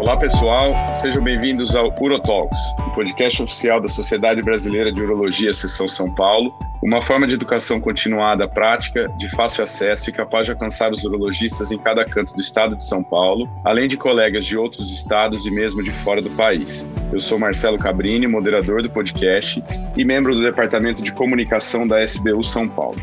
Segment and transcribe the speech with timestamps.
[0.00, 5.86] Olá pessoal, sejam bem-vindos ao UroTalks, o podcast oficial da Sociedade Brasileira de Urologia Seção
[5.86, 10.90] São Paulo, uma forma de educação continuada prática, de fácil acesso e capaz de alcançar
[10.90, 14.90] os urologistas em cada canto do estado de São Paulo, além de colegas de outros
[14.90, 16.84] estados e mesmo de fora do país.
[17.12, 19.62] Eu sou Marcelo Cabrini, moderador do podcast
[19.94, 22.98] e membro do Departamento de Comunicação da SBU São Paulo.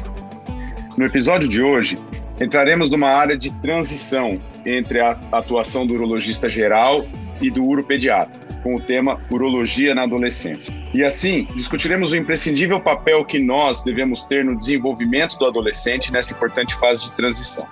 [0.97, 1.99] No episódio de hoje,
[2.39, 7.05] entraremos numa área de transição entre a atuação do urologista geral
[7.41, 10.73] e do uropediatra, com o tema Urologia na Adolescência.
[10.93, 16.33] E assim, discutiremos o imprescindível papel que nós devemos ter no desenvolvimento do adolescente nessa
[16.33, 17.67] importante fase de transição.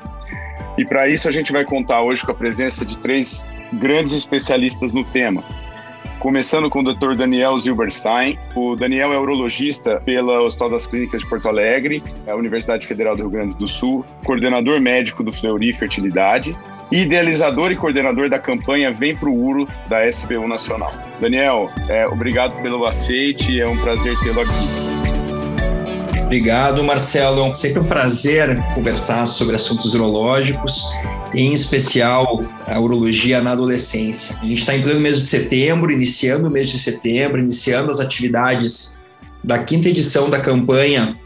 [0.77, 4.93] E para isso a gente vai contar hoje com a presença de três grandes especialistas
[4.93, 5.43] no tema,
[6.19, 7.15] começando com o Dr.
[7.15, 8.37] Daniel Zilberstein.
[8.55, 13.23] O Daniel é urologista pela Hospital das Clínicas de Porto Alegre, a Universidade Federal do
[13.23, 16.55] Rio Grande do Sul, coordenador médico do Fleury Fertilidade
[16.91, 20.91] idealizador e coordenador da campanha Vem Pro Uro da SBU Nacional.
[21.19, 24.85] Daniel, é, obrigado pelo aceite, é um prazer tê-lo aqui.
[26.23, 27.45] Obrigado, Marcelo.
[27.45, 30.83] É sempre um prazer conversar sobre assuntos urológicos
[31.35, 34.37] em especial a urologia na adolescência.
[34.41, 37.99] A gente está em pleno mês de setembro, iniciando o mês de setembro, iniciando as
[37.99, 38.97] atividades
[39.43, 41.17] da quinta edição da campanha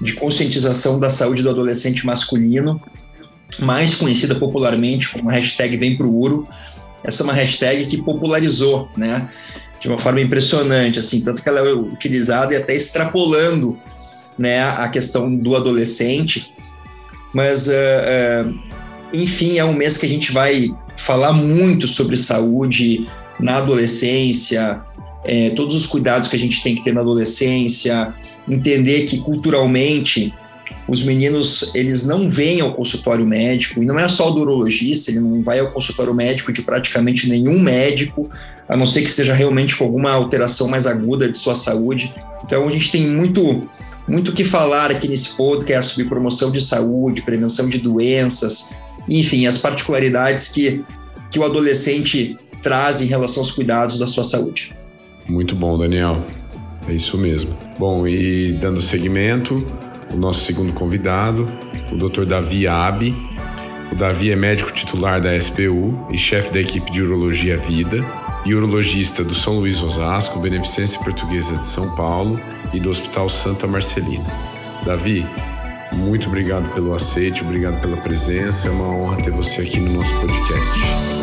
[0.00, 2.80] de conscientização da saúde do adolescente masculino,
[3.60, 6.48] mais conhecida popularmente como hashtag Vem Pro Uro.
[7.04, 9.28] Essa é uma hashtag que popularizou, né?
[9.80, 13.78] De uma forma impressionante, assim, tanto que ela é utilizada e até extrapolando,
[14.38, 16.52] né, a questão do adolescente.
[17.32, 18.71] Mas uh, uh,
[19.12, 24.80] enfim, é um mês que a gente vai falar muito sobre saúde na adolescência,
[25.24, 28.12] é, todos os cuidados que a gente tem que ter na adolescência,
[28.48, 30.34] entender que culturalmente
[30.88, 35.20] os meninos eles não vêm ao consultório médico e não é só o urologista, ele
[35.20, 38.28] não vai ao consultório médico de praticamente nenhum médico,
[38.68, 42.12] a não ser que seja realmente com alguma alteração mais aguda de sua saúde.
[42.44, 43.68] Então a gente tem muito
[44.08, 48.74] muito que falar aqui nesse podcast sobre promoção de saúde, prevenção de doenças,
[49.08, 50.84] enfim, as particularidades que,
[51.30, 54.74] que o adolescente traz em relação aos cuidados da sua saúde.
[55.28, 56.24] Muito bom, Daniel.
[56.88, 57.56] É isso mesmo.
[57.78, 59.66] Bom, e dando seguimento,
[60.10, 61.48] o nosso segundo convidado,
[61.90, 62.24] o Dr.
[62.24, 63.14] Davi Abi.
[63.90, 68.04] O Davi é médico titular da SBU e chefe da equipe de Urologia Vida
[68.44, 72.40] e urologista do São Luís Osasco, Beneficência Portuguesa de São Paulo
[72.72, 74.24] e do Hospital Santa Marcelina.
[74.84, 75.26] Davi,
[75.94, 78.68] muito obrigado pelo aceite, obrigado pela presença.
[78.68, 81.22] É uma honra ter você aqui no nosso podcast.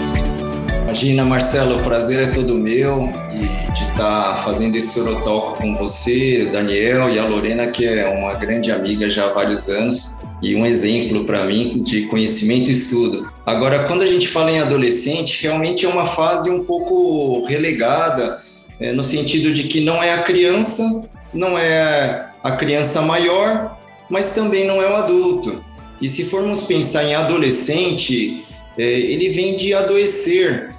[0.84, 6.50] Imagina, Marcelo, o prazer é todo meu e de estar fazendo esse Sorotalk com você,
[6.52, 10.66] Daniel e a Lorena, que é uma grande amiga já há vários anos e um
[10.66, 13.32] exemplo para mim de conhecimento e estudo.
[13.46, 18.42] Agora, quando a gente fala em adolescente, realmente é uma fase um pouco relegada,
[18.80, 21.04] é, no sentido de que não é a criança,
[21.34, 23.78] não é a criança maior,
[24.10, 25.64] mas também não é o adulto.
[26.02, 28.46] E se formos pensar em adolescente,
[28.78, 30.72] é, ele vem de adoecer.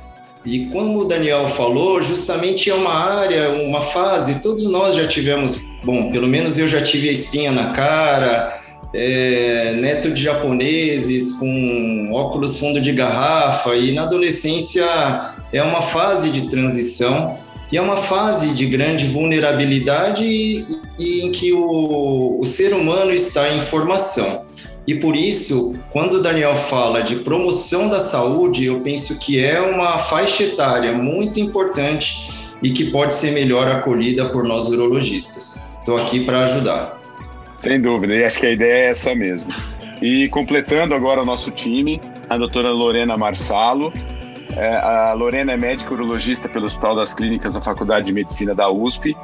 [0.44, 5.66] E como o Daniel falou, justamente é uma área, uma fase, todos nós já tivemos,
[5.84, 8.58] bom, pelo menos eu já tive a espinha na cara,
[8.94, 14.84] é, neto de japoneses com óculos fundo de garrafa, e na adolescência
[15.52, 17.38] é uma fase de transição
[17.72, 20.66] e é uma fase de grande vulnerabilidade e,
[20.98, 24.46] e em que o, o ser humano está em formação.
[24.86, 29.60] E por isso, quando o Daniel fala de promoção da saúde, eu penso que é
[29.60, 32.16] uma faixa etária muito importante
[32.62, 35.68] e que pode ser melhor acolhida por nós urologistas.
[35.78, 37.00] Estou aqui para ajudar.
[37.56, 39.50] Sem dúvida, e acho que a ideia é essa mesmo.
[40.02, 43.92] E completando agora o nosso time, a doutora Lorena Marsalo,
[44.56, 48.70] é, a Lorena é médica urologista pelo Hospital das Clínicas da Faculdade de Medicina da
[48.70, 49.16] USP,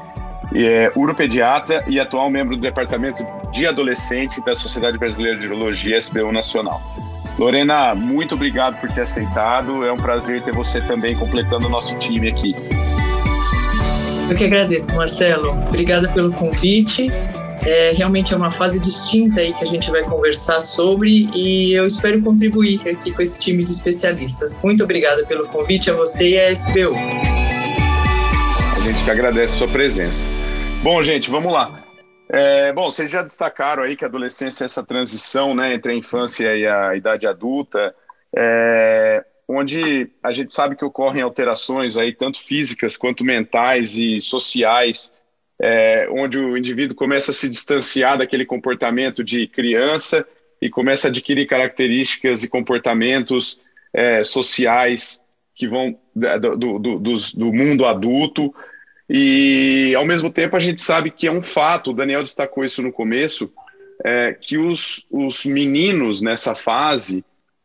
[0.54, 6.30] é uropediatra e atual membro do Departamento de Adolescente da Sociedade Brasileira de Urologia, SBU
[6.32, 6.80] Nacional.
[7.38, 9.84] Lorena, muito obrigado por ter aceitado.
[9.84, 12.54] É um prazer ter você também completando o nosso time aqui.
[14.30, 15.50] Eu que agradeço, Marcelo.
[15.68, 17.08] Obrigada pelo convite.
[17.66, 21.84] É, realmente é uma fase distinta aí que a gente vai conversar sobre e eu
[21.84, 24.56] espero contribuir aqui com esse time de especialistas.
[24.62, 26.94] Muito obrigada pelo convite a você e a SBU.
[28.76, 30.30] A gente que agradece a sua presença.
[30.84, 31.82] Bom, gente, vamos lá.
[32.28, 35.96] É, bom, vocês já destacaram aí que a adolescência é essa transição né, entre a
[35.96, 37.92] infância e a idade adulta,
[38.32, 45.15] é, onde a gente sabe que ocorrem alterações aí, tanto físicas quanto mentais e sociais,
[45.60, 50.26] é, onde o indivíduo começa a se distanciar daquele comportamento de criança
[50.60, 53.60] e começa a adquirir características e comportamentos
[53.92, 55.20] é, sociais
[55.54, 58.54] que vão do, do, do, do mundo adulto.
[59.08, 62.82] E, ao mesmo tempo, a gente sabe que é um fato, o Daniel destacou isso
[62.82, 63.52] no começo,
[64.04, 67.24] é, que os, os meninos nessa fase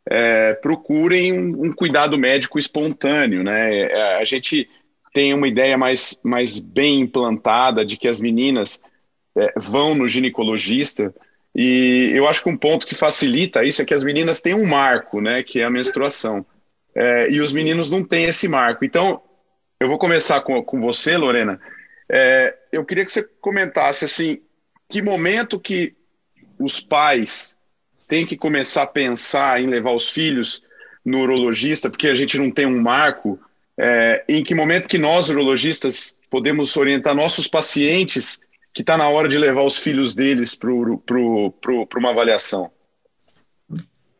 [0.09, 3.43] é, procurem um, um, cuidado médico espontâneo.
[3.43, 3.81] Né?
[3.81, 4.69] É, a gente
[5.13, 8.81] tem uma ideia mais, mais bem implantada de que as meninas
[9.35, 11.13] é, vão no ginecologista,
[11.53, 14.65] e eu acho que um ponto que facilita isso é que as meninas têm um
[14.65, 16.45] marco, né, que é a menstruação.
[16.95, 18.85] É, e os meninos não têm esse marco.
[18.85, 19.21] Então,
[19.79, 21.59] eu vou começar com, com você, Lorena.
[22.09, 24.41] É, eu queria que você comentasse assim,
[24.89, 25.93] que momento que
[26.59, 27.57] os pais
[28.07, 30.63] têm que começar a pensar em levar os filhos
[31.03, 33.39] no urologista, porque a gente não tem um marco,
[33.83, 38.39] é, em que momento que nós, urologistas, podemos orientar nossos pacientes
[38.71, 42.69] que está na hora de levar os filhos deles para uma avaliação?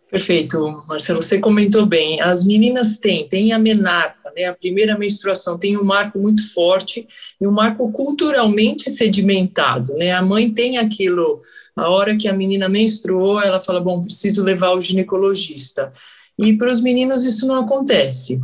[0.10, 1.22] Perfeito, Marcelo.
[1.22, 2.20] Você comentou bem.
[2.20, 4.46] As meninas têm, têm a menarca, né?
[4.46, 7.08] A primeira menstruação tem um marco muito forte
[7.40, 10.12] e um marco culturalmente sedimentado, né?
[10.12, 11.40] A mãe tem aquilo.
[11.76, 15.94] A hora que a menina menstruou, ela fala: bom, preciso levar ao ginecologista.
[16.38, 18.42] E para os meninos isso não acontece.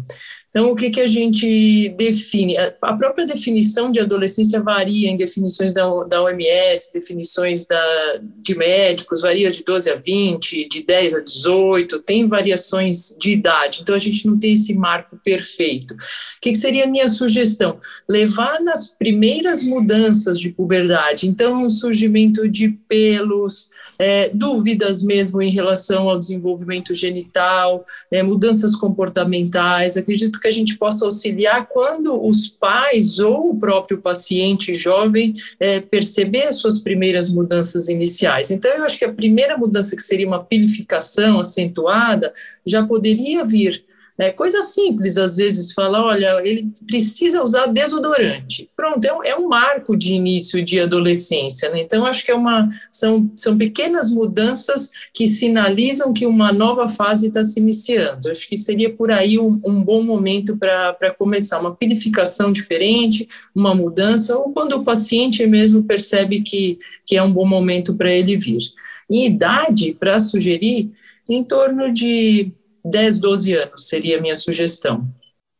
[0.58, 2.58] Então, o que, que a gente define?
[2.82, 9.22] A própria definição de adolescência varia em definições da, da OMS, definições da, de médicos,
[9.22, 13.82] varia de 12 a 20, de 10 a 18, tem variações de idade.
[13.84, 15.94] Então, a gente não tem esse marco perfeito.
[15.94, 15.98] O
[16.42, 17.78] que, que seria a minha sugestão?
[18.10, 25.50] Levar nas primeiras mudanças de puberdade, então, um surgimento de pelos, é, dúvidas mesmo em
[25.50, 29.98] relação ao desenvolvimento genital, é, mudanças comportamentais.
[29.98, 35.80] Acredito que a gente possa auxiliar quando os pais ou o próprio paciente jovem é,
[35.80, 38.52] perceber as suas primeiras mudanças iniciais.
[38.52, 42.32] Então, eu acho que a primeira mudança, que seria uma pilificação acentuada,
[42.66, 43.87] já poderia vir
[44.20, 48.68] é coisa simples, às vezes, falar, olha, ele precisa usar desodorante.
[48.76, 51.70] Pronto, é um, é um marco de início de adolescência.
[51.70, 51.82] Né?
[51.82, 57.28] Então, acho que é uma, são, são pequenas mudanças que sinalizam que uma nova fase
[57.28, 58.32] está se iniciando.
[58.32, 61.60] Acho que seria por aí um, um bom momento para começar.
[61.60, 67.32] Uma purificação diferente, uma mudança, ou quando o paciente mesmo percebe que, que é um
[67.32, 68.64] bom momento para ele vir.
[69.10, 70.92] E idade, para sugerir,
[71.30, 72.52] em torno de
[72.90, 75.08] 10, 12 anos, seria a minha sugestão.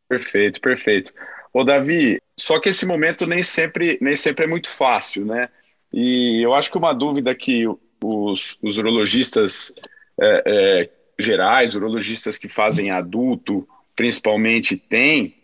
[0.08, 1.12] Perfeito, perfeito.
[1.52, 5.48] Ô, Davi, só que esse momento nem sempre, nem sempre é muito fácil, né?
[5.92, 7.64] E eu acho que uma dúvida que
[8.02, 9.72] os, os urologistas
[10.20, 13.66] é, é, gerais, urologistas que fazem adulto,
[13.96, 15.34] principalmente, têm,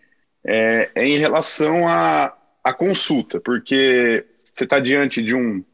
[0.44, 5.64] é, é em relação à, à consulta, porque você está diante de, um,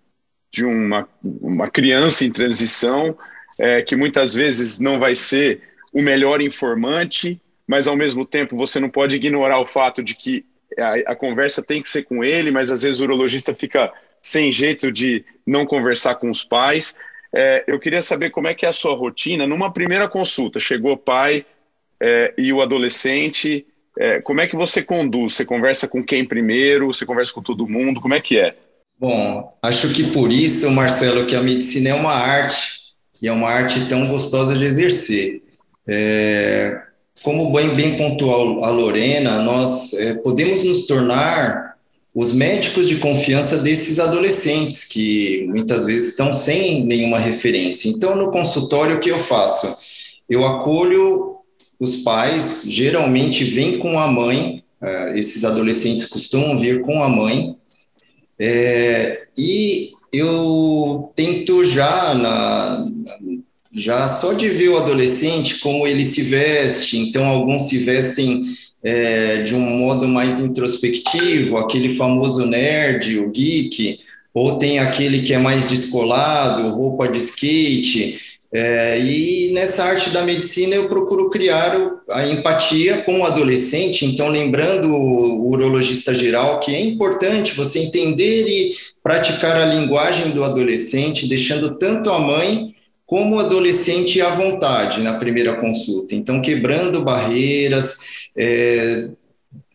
[0.50, 3.16] de uma, uma criança em transição
[3.58, 8.78] é, que muitas vezes não vai ser o melhor informante, mas ao mesmo tempo você
[8.78, 10.44] não pode ignorar o fato de que
[10.78, 13.92] a, a, conversa tem que ser com ele, mas às vezes o urologista fica
[14.22, 16.94] sem jeito de não conversar com os pais.
[17.34, 20.60] É, eu queria saber como é que é a sua rotina numa primeira consulta.
[20.60, 21.44] Chegou o pai
[22.00, 23.66] é, e o adolescente,
[23.98, 25.34] é, como é que você conduz?
[25.34, 26.86] Você conversa com quem primeiro?
[26.86, 28.00] Você conversa com todo mundo?
[28.00, 28.54] Como é que é?
[28.98, 32.80] Bom, acho que por isso, Marcelo, que a medicina é uma arte
[33.22, 35.42] e é uma arte tão gostosa de exercer.
[35.92, 36.82] É,
[37.24, 41.74] como bem, bem pontual a Lorena, nós é, podemos nos tornar
[42.14, 47.88] os médicos de confiança desses adolescentes que muitas vezes estão sem nenhuma referência.
[47.88, 49.76] Então, no consultório, o que eu faço?
[50.28, 51.38] Eu acolho
[51.78, 57.56] os pais, geralmente vêm com a mãe, uh, esses adolescentes costumam vir com a mãe,
[58.38, 62.86] é, e eu tento já na,
[63.74, 68.44] já só de ver o adolescente, como ele se veste, então alguns se vestem
[68.82, 73.98] é, de um modo mais introspectivo, aquele famoso nerd, o geek,
[74.34, 78.18] ou tem aquele que é mais descolado, roupa de skate.
[78.52, 81.72] É, e nessa arte da medicina eu procuro criar
[82.10, 88.48] a empatia com o adolescente, então lembrando o urologista geral que é importante você entender
[88.48, 88.72] e
[89.04, 92.74] praticar a linguagem do adolescente, deixando tanto a mãe
[93.10, 96.14] como adolescente à vontade na primeira consulta.
[96.14, 99.08] Então, quebrando barreiras, é,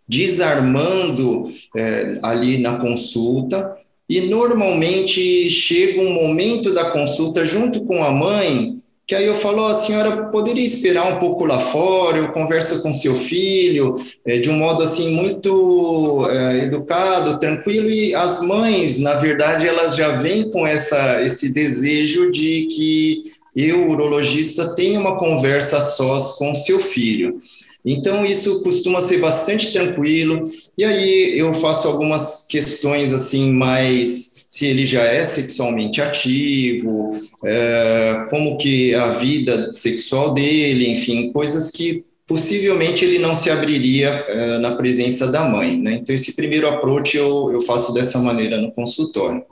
[0.08, 1.44] desarmando
[1.76, 3.76] é, ali na consulta.
[4.08, 9.64] E normalmente chega um momento da consulta junto com a mãe, que aí eu falo,
[9.64, 13.94] oh, a senhora poderia esperar um pouco lá fora, eu converso com seu filho,
[14.26, 19.96] é, de um modo assim muito é, educado, tranquilo, e as mães, na verdade, elas
[19.96, 26.34] já vêm com essa, esse desejo de que e o urologista tem uma conversa sós
[26.34, 27.38] com seu filho.
[27.86, 30.44] Então, isso costuma ser bastante tranquilo.
[30.78, 37.12] E aí eu faço algumas questões assim mais se ele já é sexualmente ativo,
[37.44, 44.08] é, como que a vida sexual dele, enfim, coisas que possivelmente ele não se abriria
[44.08, 45.78] é, na presença da mãe.
[45.78, 45.96] Né?
[45.96, 49.44] Então, esse primeiro approach eu, eu faço dessa maneira no consultório.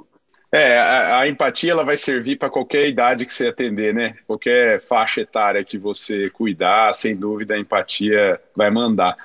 [0.54, 4.16] É, a, a empatia ela vai servir para qualquer idade que você atender, né?
[4.26, 9.18] Qualquer faixa etária que você cuidar, sem dúvida a empatia vai mandar.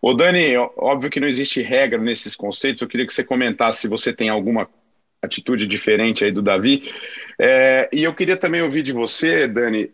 [0.00, 3.88] Ô Dani, óbvio que não existe regra nesses conceitos, eu queria que você comentasse se
[3.88, 4.66] você tem alguma
[5.26, 6.90] atitude diferente aí do Davi.
[7.38, 9.90] É, e eu queria também ouvir de você, Dani.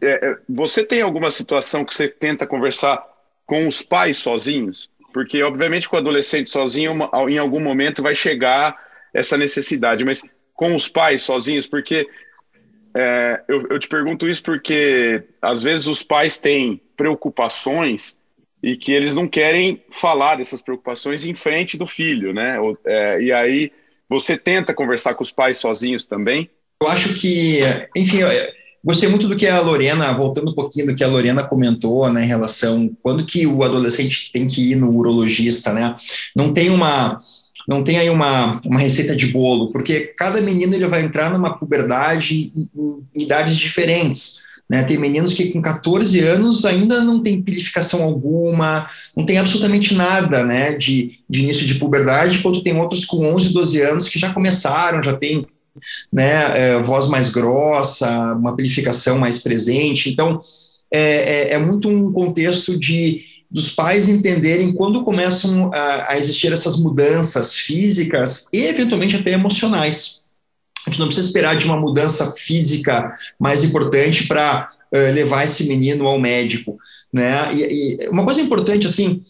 [0.00, 3.02] É, é, você tem alguma situação que você tenta conversar
[3.46, 4.90] com os pais sozinhos?
[5.12, 6.92] Porque, obviamente, com o adolescente sozinho,
[7.28, 8.76] em algum momento vai chegar
[9.12, 12.06] essa necessidade, mas com os pais sozinhos, porque
[12.94, 18.16] é, eu, eu te pergunto isso porque às vezes os pais têm preocupações
[18.62, 22.56] e que eles não querem falar dessas preocupações em frente do filho, né?
[22.84, 23.72] É, e aí
[24.08, 26.50] você tenta conversar com os pais sozinhos também?
[26.82, 27.60] Eu acho que,
[27.96, 28.18] enfim,
[28.84, 32.24] gostei muito do que a Lorena, voltando um pouquinho do que a Lorena comentou, né,
[32.24, 35.96] em relação quando que o adolescente tem que ir no urologista, né?
[36.36, 37.18] Não tem uma
[37.66, 41.58] não tem aí uma, uma receita de bolo, porque cada menino ele vai entrar numa
[41.58, 42.70] puberdade em,
[43.14, 44.42] em idades diferentes.
[44.68, 44.82] Né?
[44.82, 50.42] Tem meninos que com 14 anos ainda não tem purificação alguma, não tem absolutamente nada
[50.42, 54.32] né, de, de início de puberdade, enquanto tem outros com 11, 12 anos que já
[54.32, 55.46] começaram, já tem
[56.12, 60.10] né, é, voz mais grossa, uma purificação mais presente.
[60.10, 60.40] Então,
[60.92, 66.52] é, é, é, muito um contexto de dos pais entenderem quando começam a, a existir
[66.52, 70.23] essas mudanças físicas e, eventualmente, até emocionais.
[70.86, 75.64] A gente não precisa esperar de uma mudança física mais importante para uh, levar esse
[75.64, 76.76] menino ao médico,
[77.12, 77.48] né?
[77.52, 79.22] E, e, uma coisa importante, assim,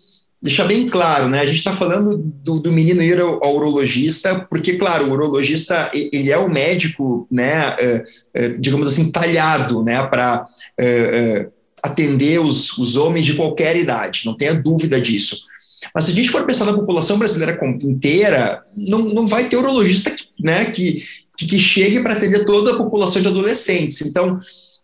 [0.43, 1.41] deixar bem claro, né?
[1.41, 5.91] A gente está falando do, do, menino ir ao, ao, urologista, porque, claro, o urologista
[5.95, 7.71] ele é o médico, né?
[7.71, 8.03] Uh,
[8.41, 10.05] uh, digamos assim, talhado, né?
[10.07, 10.47] Para
[11.83, 15.45] atender os, os homens de qualquer idade, não tenha dúvida disso.
[15.95, 20.15] Mas se a gente for pensar na população brasileira inteira, não, não vai ter urologista
[20.39, 21.05] né, que,
[21.37, 24.03] que, que chegue para atender toda a população de adolescentes.
[24.03, 24.41] Então,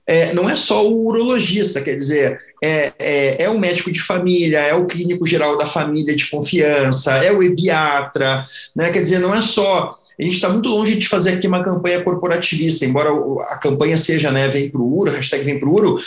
[0.07, 4.59] é, não é só o urologista, quer dizer, é, é, é, o médico de família,
[4.59, 8.91] é o clínico geral da família de confiança, é o ebiatra, né?
[8.91, 9.97] quer dizer, não é só.
[10.21, 13.09] A gente está muito longe de fazer aqui uma campanha corporativista, embora
[13.49, 15.99] a campanha seja né, Vem para o Uro, hashtag Vem para o Uro,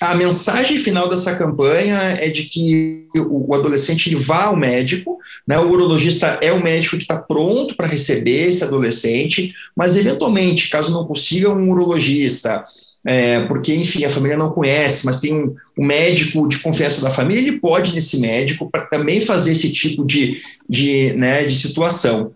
[0.00, 5.56] a mensagem final dessa campanha é de que o, adolescente ele vá ao médico, né,
[5.58, 10.90] o urologista é o médico que está pronto para receber esse adolescente, mas eventualmente, caso
[10.90, 12.64] não consiga um urologista,
[13.06, 17.10] é, porque, enfim, a família não conhece, mas tem um, um, médico de confiança da
[17.10, 22.32] família, ele pode nesse médico para também fazer esse tipo de, de, né, de situação.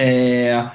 [0.00, 0.70] É,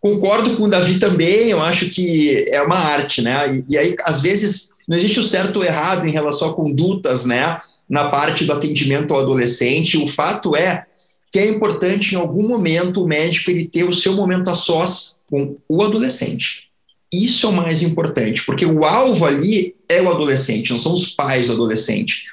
[0.00, 3.56] concordo com o Davi também, eu acho que é uma arte, né?
[3.56, 7.24] E, e aí, às vezes, não existe o certo ou errado em relação a condutas,
[7.24, 7.58] né?
[7.88, 9.96] Na parte do atendimento ao adolescente.
[9.96, 10.86] O fato é
[11.30, 15.16] que é importante, em algum momento, o médico ele ter o seu momento a sós
[15.30, 16.64] com o adolescente.
[17.12, 21.10] Isso é o mais importante, porque o alvo ali é o adolescente, não são os
[21.14, 22.24] pais do adolescente.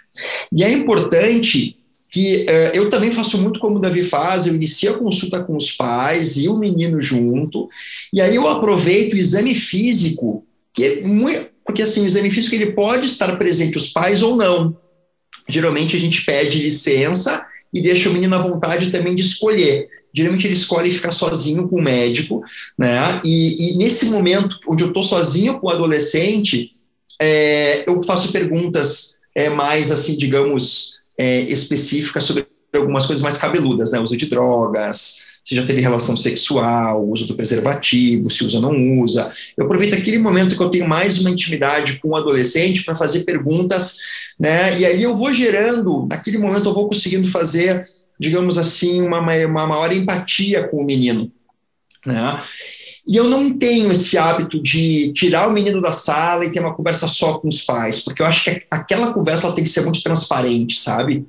[0.51, 1.77] E é importante
[2.09, 5.55] que uh, eu também faço muito como o Davi faz, eu inicio a consulta com
[5.55, 7.67] os pais e o menino junto,
[8.11, 12.55] e aí eu aproveito o exame físico, que é muito, porque assim, o exame físico
[12.55, 14.75] ele pode estar presente os pais ou não.
[15.47, 19.87] Geralmente a gente pede licença e deixa o menino à vontade também de escolher.
[20.13, 22.41] Geralmente ele escolhe ficar sozinho com o médico,
[22.77, 22.97] né?
[23.23, 26.71] E, e nesse momento onde eu estou sozinho com o adolescente,
[27.21, 33.91] é, eu faço perguntas é, mais assim, digamos, é, específicas sobre algumas coisas mais cabeludas,
[33.91, 33.99] né?
[33.99, 39.01] Uso de drogas, se já teve relação sexual, uso do preservativo, se usa ou não
[39.01, 39.29] usa.
[39.57, 43.25] Eu aproveito aquele momento que eu tenho mais uma intimidade com o adolescente para fazer
[43.25, 43.97] perguntas,
[44.39, 44.79] né?
[44.79, 47.85] E ali eu vou gerando, naquele momento eu vou conseguindo fazer,
[48.17, 51.29] digamos assim, uma, uma maior empatia com o menino,
[52.05, 52.41] né?
[53.09, 56.75] E eu não tenho esse hábito de tirar o menino da sala e ter uma
[56.75, 60.03] conversa só com os pais, porque eu acho que aquela conversa tem que ser muito
[60.03, 61.25] transparente, sabe?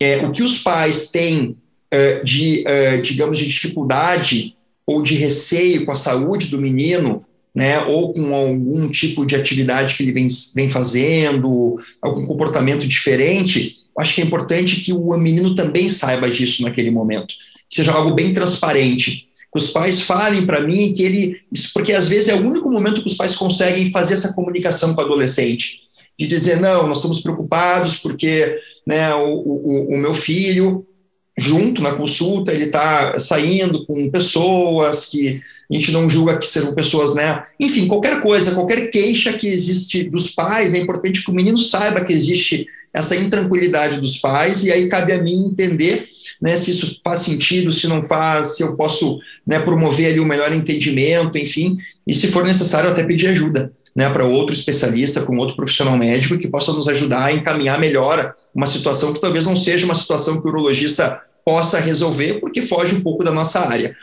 [0.00, 1.54] É, o que os pais têm
[1.92, 7.80] uh, de, uh, digamos, de dificuldade ou de receio com a saúde do menino, né,
[7.82, 14.14] ou com algum tipo de atividade que ele vem, vem fazendo, algum comportamento diferente, acho
[14.14, 17.34] que é importante que o menino também saiba disso naquele momento,
[17.68, 21.36] que seja algo bem transparente que os pais falem para mim que ele,
[21.74, 25.02] porque às vezes é o único momento que os pais conseguem fazer essa comunicação com
[25.02, 25.80] o adolescente,
[26.18, 30.86] de dizer não, nós estamos preocupados porque né, o, o, o meu filho
[31.38, 35.40] junto na consulta, ele está saindo com pessoas que
[35.70, 37.44] a gente não julga que sejam pessoas, né?
[37.58, 42.04] Enfim, qualquer coisa, qualquer queixa que existe dos pais, é importante que o menino saiba
[42.04, 47.00] que existe essa intranquilidade dos pais, e aí cabe a mim entender né, se isso
[47.04, 51.38] faz sentido, se não faz, se eu posso né, promover ali o um melhor entendimento,
[51.38, 51.76] enfim,
[52.06, 56.38] e se for necessário até pedir ajuda né, para outro especialista, com outro profissional médico
[56.38, 60.40] que possa nos ajudar a encaminhar melhor uma situação que talvez não seja uma situação
[60.40, 63.94] que o urologista possa resolver, porque foge um pouco da nossa área.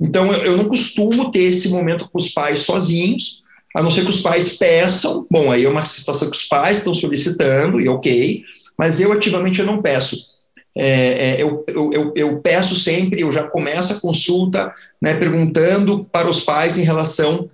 [0.00, 3.42] Então, eu não costumo ter esse momento com os pais sozinhos,
[3.76, 5.26] a não ser que os pais peçam.
[5.30, 8.42] Bom, aí é uma situação que os pais estão solicitando, e ok,
[8.78, 10.33] mas eu ativamente eu não peço.
[10.76, 16.28] É, é, eu, eu, eu, peço sempre, eu já começo a consulta né, perguntando para
[16.28, 17.48] os pais em relação,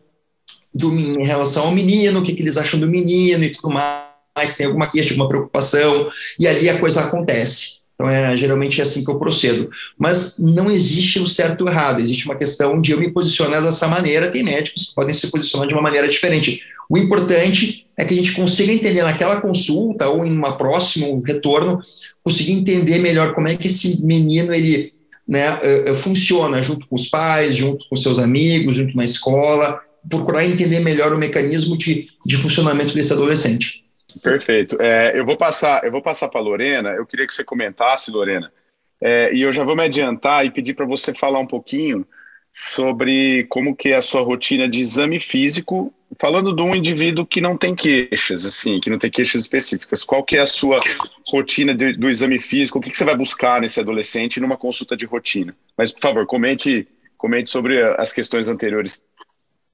[0.75, 4.57] do, em relação ao menino, o que, que eles acham do menino e tudo mais,
[4.57, 7.80] tem alguma queixa, alguma preocupação, e ali a coisa acontece.
[8.01, 9.71] Então, é, geralmente é assim que eu procedo.
[9.99, 13.87] Mas não existe o certo ou errado, existe uma questão de eu me posicionar dessa
[13.87, 14.31] maneira.
[14.31, 16.63] Tem médicos que podem se posicionar de uma maneira diferente.
[16.89, 21.79] O importante é que a gente consiga entender naquela consulta ou em uma próximo retorno,
[22.25, 24.95] conseguir entender melhor como é que esse menino ele
[25.29, 29.79] né, uh, funciona junto com os pais, junto com seus amigos, junto na escola,
[30.09, 33.85] procurar entender melhor o mecanismo de, de funcionamento desse adolescente.
[34.19, 34.81] Perfeito.
[34.81, 36.91] É, eu vou passar, eu vou passar para Lorena.
[36.91, 38.53] Eu queria que você comentasse, Lorena,
[39.01, 42.07] é, e eu já vou me adiantar e pedir para você falar um pouquinho
[42.53, 47.41] sobre como que é a sua rotina de exame físico, falando de um indivíduo que
[47.41, 50.05] não tem queixas, assim, que não tem queixas específicas.
[50.05, 50.79] Qual que é a sua
[51.27, 52.79] rotina de, do exame físico?
[52.79, 55.57] O que, que você vai buscar nesse adolescente numa consulta de rotina?
[55.77, 59.03] Mas, por favor, comente, comente sobre as questões anteriores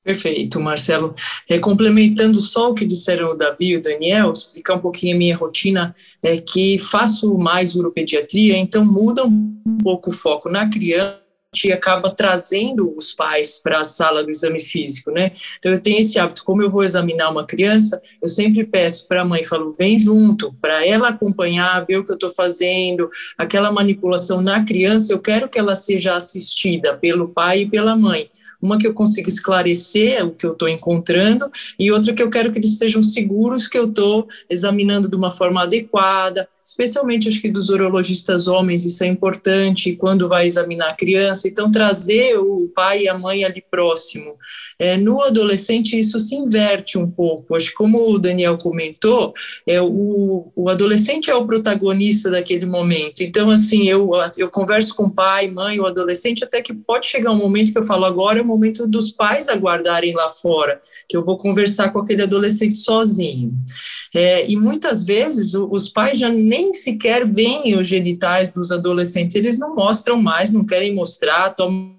[0.06, 1.16] Perfeito, Marcelo.
[1.50, 5.18] É, complementando só o que disseram o Davi e o Daniel, explicar um pouquinho a
[5.18, 11.19] minha rotina, é que faço mais uropediatria, então muda um pouco o foco na criança
[11.64, 15.32] e acaba trazendo os pais para a sala do exame físico, né?
[15.58, 19.23] Então eu tenho esse hábito, como eu vou examinar uma criança, eu sempre peço para
[19.23, 23.73] a mãe, falo, vem junto, para ela acompanhar, ver o que eu estou fazendo, aquela
[23.73, 28.78] manipulação na criança, eu quero que ela seja assistida pelo pai e pela mãe uma
[28.78, 32.58] que eu consigo esclarecer o que eu estou encontrando e outra que eu quero que
[32.58, 37.68] eles estejam seguros que eu estou examinando de uma forma adequada, especialmente acho que dos
[37.68, 43.08] urologistas homens, isso é importante quando vai examinar a criança, então trazer o pai e
[43.08, 44.34] a mãe ali próximo.
[44.78, 49.32] É, no adolescente isso se inverte um pouco, acho que como o Daniel comentou,
[49.66, 55.04] é, o, o adolescente é o protagonista daquele momento, então assim, eu, eu converso com
[55.04, 58.40] o pai, mãe, o adolescente, até que pode chegar um momento que eu falo, agora
[58.40, 62.76] é o momento dos pais aguardarem lá fora, que eu vou conversar com aquele adolescente
[62.76, 63.54] sozinho.
[64.14, 69.58] É, e muitas vezes os pais já nem sequer veem os genitais dos adolescentes, eles
[69.58, 71.97] não mostram mais, não querem mostrar, tomam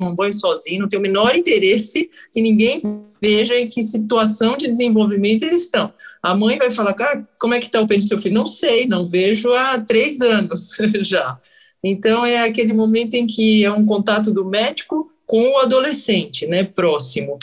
[0.00, 2.82] um banho sozinho, não tem o menor interesse que ninguém
[3.20, 5.92] veja em que situação de desenvolvimento eles estão.
[6.22, 8.34] A mãe vai falar, ah, como é que está o pênis do seu filho?
[8.34, 11.38] Não sei, não vejo há três anos já.
[11.82, 16.64] Então, é aquele momento em que é um contato do médico com o adolescente, né,
[16.64, 17.38] próximo.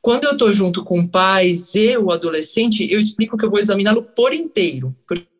[0.00, 4.02] Quando eu estou junto com pais e o adolescente, eu explico que eu vou examiná-lo
[4.02, 5.31] por inteiro, porque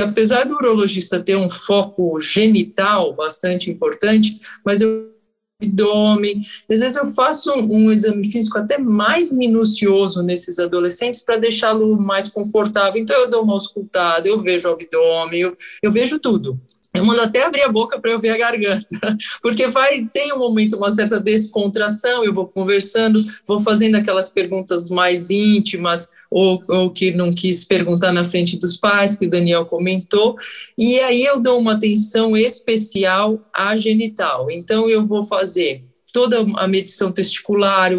[0.00, 5.16] apesar do urologista ter um foco genital bastante importante, mas eu
[5.60, 6.42] abdômen.
[6.70, 11.98] Às vezes eu faço um, um, exame físico até mais minucioso nesses adolescentes para deixá-lo
[11.98, 13.00] mais confortável.
[13.00, 16.60] Então eu dou uma auscultada, eu vejo o abdômen, eu, eu vejo tudo.
[16.94, 20.38] Eu mando até abrir a boca para eu ver a garganta, porque vai tem um
[20.38, 26.90] momento uma certa descontração, eu vou conversando, vou fazendo aquelas perguntas mais íntimas ou, ou
[26.90, 30.36] que não quis perguntar na frente dos pais, que o Daniel comentou,
[30.76, 34.50] e aí eu dou uma atenção especial à genital.
[34.50, 37.90] Então eu vou fazer toda a medição testicular,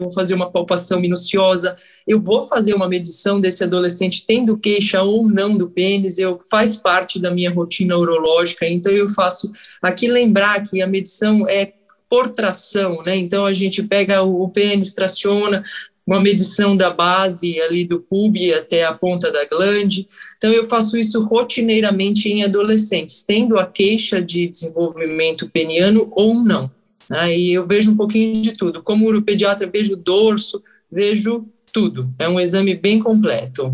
[0.00, 1.76] vou fazer uma palpação minuciosa,
[2.08, 6.76] eu vou fazer uma medição desse adolescente tendo queixa ou não do pênis, eu faz
[6.76, 11.74] parte da minha rotina urológica, então eu faço aqui lembrar que a medição é
[12.08, 13.14] por tração, né?
[13.16, 15.62] Então a gente pega o, o pênis, traciona,
[16.10, 20.08] uma medição da base ali do pub até a ponta da glande.
[20.36, 26.68] Então eu faço isso rotineiramente em adolescentes, tendo a queixa de desenvolvimento peniano ou não.
[27.10, 28.82] Aí eu vejo um pouquinho de tudo.
[28.82, 32.12] Como uropediatra, vejo dorso, vejo tudo.
[32.18, 33.72] É um exame bem completo.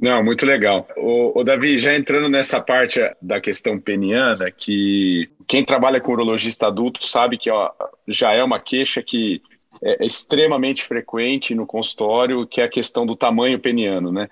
[0.00, 0.86] Não, muito legal.
[0.96, 6.66] O, o, Davi, já entrando nessa parte da questão peniana, que quem trabalha com urologista
[6.66, 7.70] adulto sabe que ó,
[8.08, 9.40] já é uma queixa que
[9.82, 14.28] é, é extremamente frequente no consultório, que é a questão do tamanho peniano, né?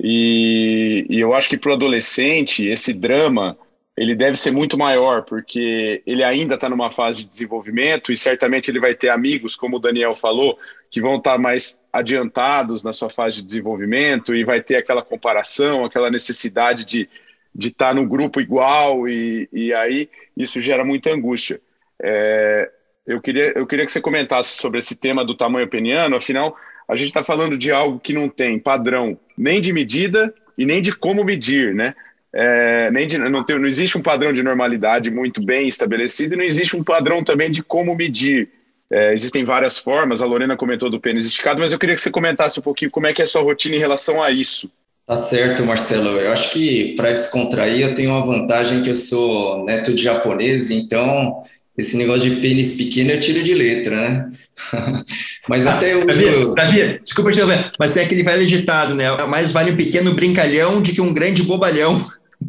[0.00, 3.56] E, e eu acho que para o adolescente, esse drama
[3.94, 8.70] ele deve ser muito maior, porque ele ainda está numa fase de desenvolvimento e certamente
[8.70, 10.58] ele vai ter amigos, como o Daniel falou,
[10.90, 15.02] que vão estar tá mais adiantados na sua fase de desenvolvimento e vai ter aquela
[15.02, 17.08] comparação, aquela necessidade de
[17.54, 21.60] de estar tá no grupo igual e, e aí isso gera muita angústia.
[22.02, 22.70] É,
[23.06, 26.56] eu, queria, eu queria que você comentasse sobre esse tema do tamanho peniano, afinal,
[26.88, 30.82] a gente está falando de algo que não tem padrão nem de medida e nem
[30.82, 31.94] de como medir, né?
[32.34, 36.36] É, nem de, não, tem, não existe um padrão de normalidade muito bem estabelecido e
[36.36, 38.48] não existe um padrão também de como medir.
[38.90, 42.10] É, existem várias formas, a Lorena comentou do pênis esticado, mas eu queria que você
[42.10, 44.70] comentasse um pouquinho como é que é a sua rotina em relação a isso.
[45.06, 46.20] Tá certo, Marcelo.
[46.20, 50.70] Eu acho que para descontrair eu tenho uma vantagem que eu sou neto de japonês,
[50.70, 51.42] então
[51.76, 54.26] esse negócio de pênis pequeno eu tiro de letra, né?
[55.48, 56.06] mas até o.
[56.06, 59.10] Davi, Davi, desculpa te interromper, mas tem aquele velho ditado, né?
[59.28, 62.06] Mais vale um pequeno brincalhão do que um grande bobalhão.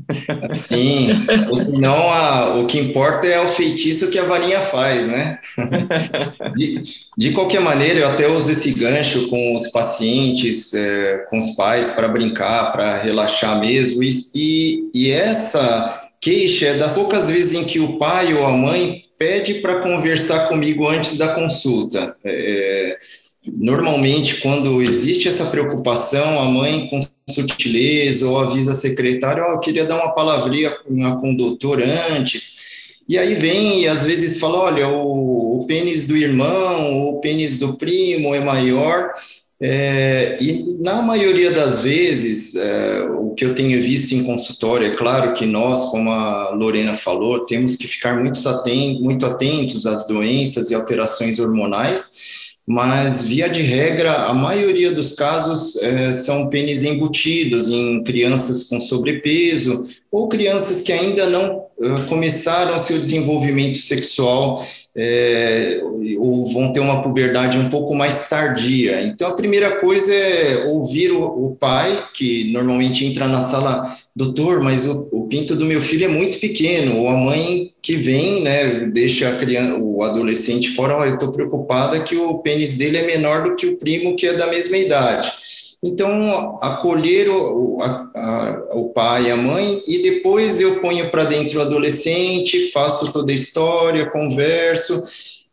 [0.53, 1.09] Sim,
[1.49, 5.39] ou senão a, o que importa é o feitiço que a varinha faz, né?
[6.55, 6.81] De,
[7.17, 11.89] de qualquer maneira, eu até uso esse gancho com os pacientes, é, com os pais,
[11.91, 14.03] para brincar, para relaxar mesmo.
[14.03, 19.02] E, e essa queixa é das poucas vezes em que o pai ou a mãe
[19.23, 22.13] pede para conversar comigo antes da consulta.
[22.25, 22.99] É,
[23.57, 29.59] normalmente, quando existe essa preocupação, a mãe com sutileza ou avisa a secretária, oh, eu
[29.62, 30.71] queria dar uma palavrinha
[31.21, 32.97] com o doutor antes.
[33.07, 37.57] E aí vem e às vezes fala, olha, o, o pênis do irmão, o pênis
[37.57, 39.09] do primo é maior,
[39.61, 44.95] é, e na maioria das vezes, é, o que eu tenho visto em consultório, é
[44.95, 50.07] claro que nós, como a Lorena falou, temos que ficar muito atentos, muito atentos às
[50.07, 56.83] doenças e alterações hormonais, mas via de regra, a maioria dos casos é, são pênis
[56.83, 61.63] embutidos em crianças com sobrepeso ou crianças que ainda não
[62.07, 65.82] começaram seu desenvolvimento sexual é,
[66.19, 69.01] ou vão ter uma puberdade um pouco mais tardia.
[69.01, 74.62] Então, a primeira coisa é ouvir o, o pai, que normalmente entra na sala, doutor,
[74.62, 78.43] mas o, o, pinto do meu filho é muito pequeno, ou a mãe que vem,
[78.43, 82.97] né, deixa a criança, o adolescente fora, oh, eu estou preocupada que o pênis dele
[82.97, 85.32] é menor do que o primo que é da mesma idade.
[85.84, 91.26] Então, acolher o, a, a, o pai e a mãe, e depois eu ponho para
[91.26, 95.04] dentro o adolescente, faço toda a história, converso.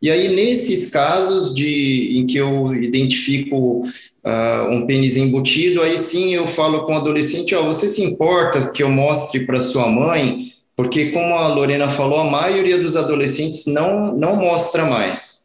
[0.01, 6.33] E aí, nesses casos de, em que eu identifico uh, um pênis embutido, aí sim
[6.33, 10.49] eu falo com o adolescente: oh, você se importa que eu mostre para sua mãe?
[10.77, 15.40] Porque, como a Lorena falou, a maioria dos adolescentes não, não mostra mais.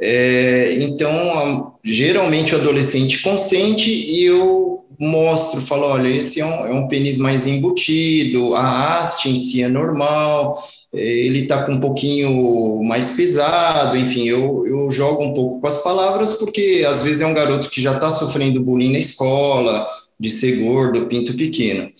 [0.00, 6.72] É, então, geralmente o adolescente consente e eu mostro, falo, olha, esse é um, é
[6.72, 11.80] um pênis mais embutido, a haste em si é normal, é, ele está com um
[11.80, 17.22] pouquinho mais pesado, enfim, eu, eu jogo um pouco com as palavras, porque às vezes
[17.22, 19.86] é um garoto que já está sofrendo bullying na escola,
[20.18, 21.90] de ser gordo, pinto pequeno.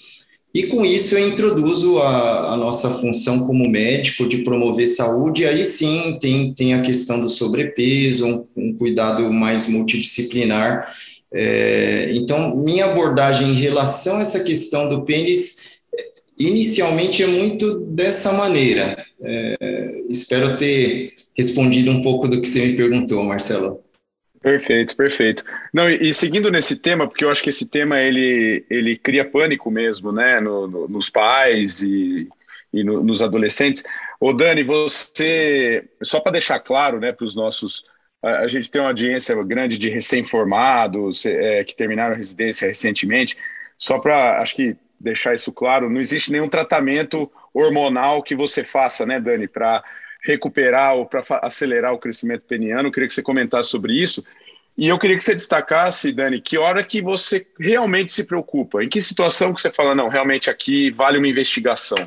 [0.54, 5.64] E com isso eu introduzo a, a, nossa função como médico de promover saúde, aí
[5.64, 10.88] sim tem, tem a questão do sobrepeso, um, um cuidado mais multidisciplinar.
[11.32, 15.80] É, então, minha abordagem em relação a essa questão do pênis,
[16.38, 19.04] inicialmente é muito dessa maneira.
[19.20, 23.83] É, espero ter respondido um pouco do que você me perguntou, Marcelo.
[24.44, 25.42] Perfeito, perfeito.
[25.72, 29.24] Não, e, e, seguindo nesse tema, porque eu acho que esse tema ele, ele cria
[29.24, 32.28] pânico mesmo, né, no, no, nos pais e,
[32.70, 33.83] e no, nos adolescentes.
[34.20, 37.87] Ô Dani, você, só para deixar claro, né, para os nossos,
[38.22, 43.38] a, a, gente tem uma audiência grande de recém-formados é, que terminaram a residência recentemente.
[43.78, 49.07] Só para, acho que deixar isso claro, não existe nenhum tratamento hormonal que você faça,
[49.07, 49.83] né, Dani, para
[50.24, 52.88] recuperar ou para acelerar o crescimento peniano.
[52.88, 54.24] Eu queria que você comentasse sobre isso.
[54.76, 58.82] E eu queria que você destacasse, Dani, que hora que você realmente se preocupa?
[58.82, 61.98] Em que situação que você fala, não, realmente aqui vale uma investigação?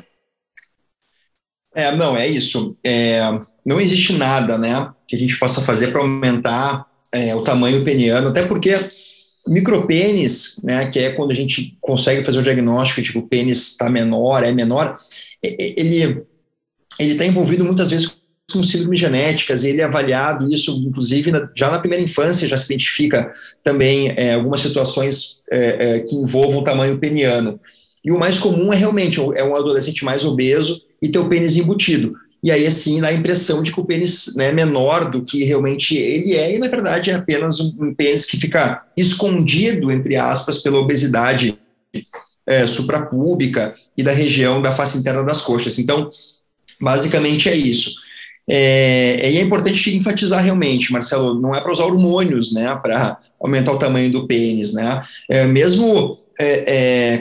[1.74, 2.76] É, não, é isso.
[2.84, 3.20] É,
[3.64, 8.28] não existe nada, né, que a gente possa fazer para aumentar é, o tamanho peniano,
[8.28, 8.74] até porque
[9.46, 13.88] micropênis, né, que é quando a gente consegue fazer o diagnóstico, tipo, o pênis está
[13.88, 14.96] menor, é menor,
[15.42, 16.26] ele
[16.98, 18.10] ele está envolvido muitas vezes
[18.50, 23.30] com síndromes genéticas, ele é avaliado isso, inclusive, já na primeira infância já se identifica
[23.62, 27.60] também é, algumas situações é, é, que envolvam o tamanho peniano.
[28.02, 31.56] E o mais comum é realmente é um adolescente mais obeso e ter o pênis
[31.56, 32.14] embutido.
[32.42, 35.44] E aí, assim, dá a impressão de que o pênis né, é menor do que
[35.44, 40.16] realmente ele é, e na verdade é apenas um, um pênis que fica escondido, entre
[40.16, 41.58] aspas, pela obesidade
[42.46, 45.78] é, suprapúbica e da região da face interna das coxas.
[45.78, 46.10] Então,
[46.80, 47.92] basicamente é isso.
[48.50, 53.72] É, e é importante enfatizar realmente, Marcelo, não é para usar hormônios, né, para aumentar
[53.72, 55.02] o tamanho do pênis, né?
[55.30, 57.18] É, mesmo é, é,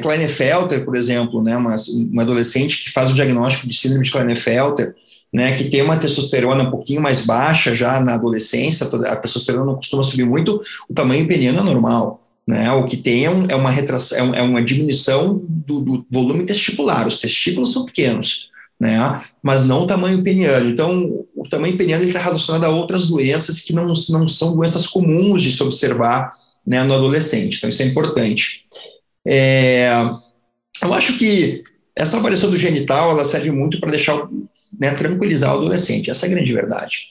[0.86, 1.76] por exemplo, né, uma,
[2.12, 4.96] uma adolescente que faz o diagnóstico de síndrome de Klinefelter,
[5.34, 9.76] né, que tem uma testosterona um pouquinho mais baixa já na adolescência, a testosterona não
[9.76, 12.24] costuma subir muito, o tamanho peniano é normal.
[12.48, 16.46] Né, o que tem é, é uma retração, é, é uma diminuição do, do, volume
[16.46, 17.06] testicular.
[17.06, 18.48] Os testículos são pequenos,
[18.80, 20.70] né, mas não o tamanho peniano.
[20.70, 25.42] Então, o tamanho peniano está relacionado a outras doenças que não, não são doenças comuns
[25.42, 26.32] de se observar
[26.66, 27.58] né, no adolescente.
[27.58, 28.66] Então, isso é importante.
[29.28, 29.90] É,
[30.84, 31.64] eu acho que
[31.96, 34.16] essa avaliação do genital ela serve muito para deixar
[34.80, 36.12] né, tranquilizar o adolescente.
[36.12, 37.08] Essa é a grande verdade.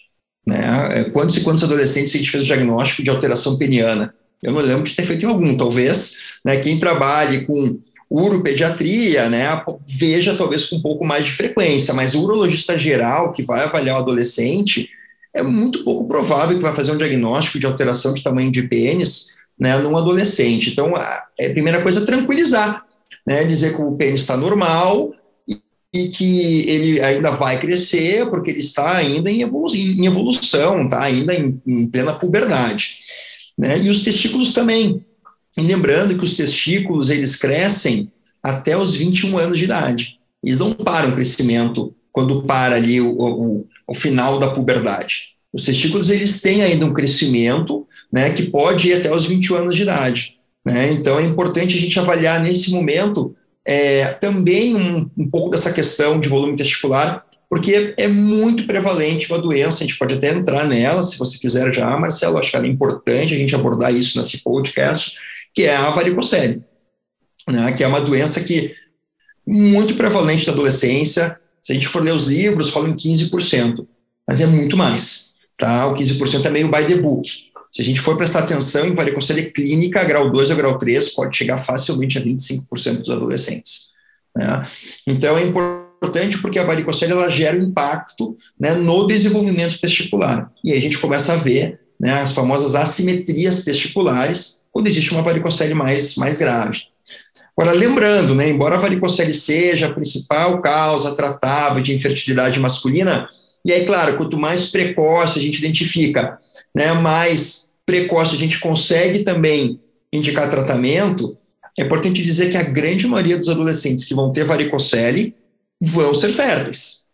[0.46, 1.00] Né?
[1.00, 4.14] É, quantos e quantos adolescentes a gente fez o diagnóstico de alteração peniana?
[4.42, 5.56] Eu não lembro de ter feito algum.
[5.56, 7.78] Talvez né, quem trabalhe com
[8.10, 13.42] uropediatria, né, veja talvez com um pouco mais de frequência, mas o urologista geral que
[13.42, 14.88] vai avaliar o adolescente
[15.34, 19.28] é muito pouco provável que vai fazer um diagnóstico de alteração de tamanho de pênis
[19.58, 20.70] né, num adolescente.
[20.70, 22.84] Então, a, é primeira coisa tranquilizar,
[23.26, 25.12] né, dizer que o pênis está normal,
[25.96, 31.02] e que ele ainda vai crescer porque ele está ainda em, evolu em evolução, está
[31.02, 32.98] ainda em, em, plena puberdade.
[33.56, 33.78] Né?
[33.78, 35.04] E os testículos também.
[35.58, 38.10] E lembrando que os testículos eles crescem
[38.42, 40.18] até os 21 anos de idade.
[40.44, 45.34] Eles não param o crescimento quando para ali o, o, o final da puberdade.
[45.52, 49.76] Os testículos eles têm ainda um crescimento né, que pode ir até os 21 anos
[49.76, 50.36] de idade.
[50.64, 50.92] Né?
[50.92, 53.34] Então é importante a gente avaliar nesse momento
[53.66, 59.40] é, também um, um pouco dessa questão de volume testicular, porque é muito prevalente uma
[59.40, 62.66] doença, a gente pode até entrar nela, se você quiser já, Marcelo, acho que é
[62.66, 65.16] importante a gente abordar isso nesse podcast,
[65.56, 66.62] que é a varicocele,
[67.48, 68.74] né, que é uma doença que
[69.46, 73.86] muito prevalente na adolescência, se a gente for ler os livros, falam em 15%,
[74.28, 75.86] mas é muito mais, tá?
[75.86, 77.28] O 15% é meio by the book.
[77.72, 81.36] Se a gente for prestar atenção em varicocele clínica, grau 2 ou grau 3, pode
[81.36, 83.90] chegar facilmente a 25% dos adolescentes.
[84.36, 84.66] Né?
[85.06, 90.50] Então, é importante porque a varicocele ela gera um impacto né, no desenvolvimento testicular.
[90.64, 95.22] E aí a gente começa a ver né, as famosas assimetrias testiculares quando existe uma
[95.22, 96.82] varicocele mais, mais grave.
[97.56, 103.26] Agora, lembrando, né, embora a varicocele seja a principal causa tratável de infertilidade masculina,
[103.64, 106.36] e aí, claro, quanto mais precoce a gente identifica,
[106.76, 109.80] né, mais precoce a gente consegue também
[110.12, 111.38] indicar tratamento,
[111.80, 115.34] é importante dizer que a grande maioria dos adolescentes que vão ter varicocele
[115.80, 117.06] vão ser férteis.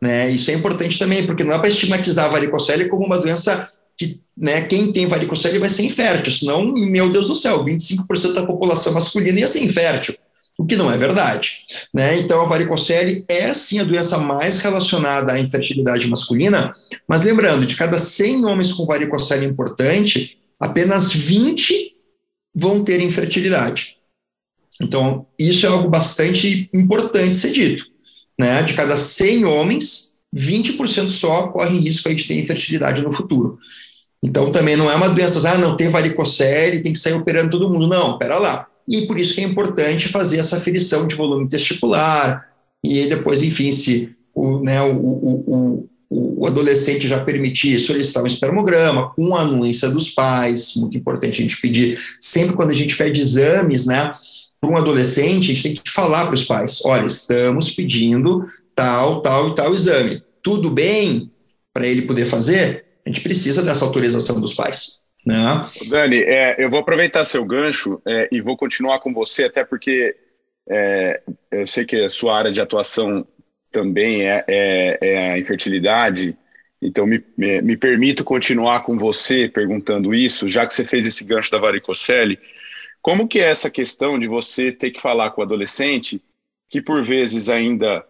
[0.00, 0.30] Né?
[0.30, 3.68] Isso é importante também, porque não é para estigmatizar a varicocele como uma doença
[4.36, 8.92] né, quem tem varicocele vai ser infértil, senão, meu Deus do céu, 25% da população
[8.92, 10.14] masculina ia ser infértil
[10.58, 11.64] o que não é verdade.
[11.92, 12.18] Né?
[12.18, 16.74] Então, a varicocele é sim a doença mais relacionada à infertilidade masculina,
[17.08, 21.96] mas lembrando, de cada 100 homens com varicocele importante, apenas 20
[22.54, 23.96] vão ter infertilidade.
[24.80, 27.84] Então, isso é algo bastante importante ser dito.
[28.38, 28.62] Né?
[28.62, 33.58] De cada 100 homens, 20% só correm risco de ter infertilidade no futuro.
[34.22, 37.70] Então, também não é uma doença, ah, não tem varicocele, tem que sair operando todo
[37.70, 37.88] mundo.
[37.88, 42.48] Não, pera lá e por isso que é importante fazer essa aferição de volume testicular,
[42.84, 48.26] e depois, enfim, se o, né, o, o, o, o adolescente já permitir solicitar um
[48.26, 52.96] espermograma com a anuência dos pais, muito importante a gente pedir, sempre quando a gente
[52.96, 54.12] pede exames, né,
[54.60, 59.20] para um adolescente, a gente tem que falar para os pais, olha, estamos pedindo tal,
[59.22, 61.28] tal e tal exame, tudo bem
[61.72, 62.81] para ele poder fazer?
[63.04, 65.00] A gente precisa dessa autorização dos pais.
[65.24, 65.36] Né?
[65.88, 70.16] Dani, é, eu vou aproveitar seu gancho é, e vou continuar com você, até porque
[70.68, 73.26] é, eu sei que a sua área de atuação
[73.70, 76.36] também é, é, é a infertilidade,
[76.80, 81.50] então me, me, permito continuar com você perguntando isso, já que você fez esse gancho
[81.50, 82.38] da varicocele,
[83.00, 86.20] como que é essa questão de você ter que falar com o adolescente
[86.68, 88.04] que por vezes ainda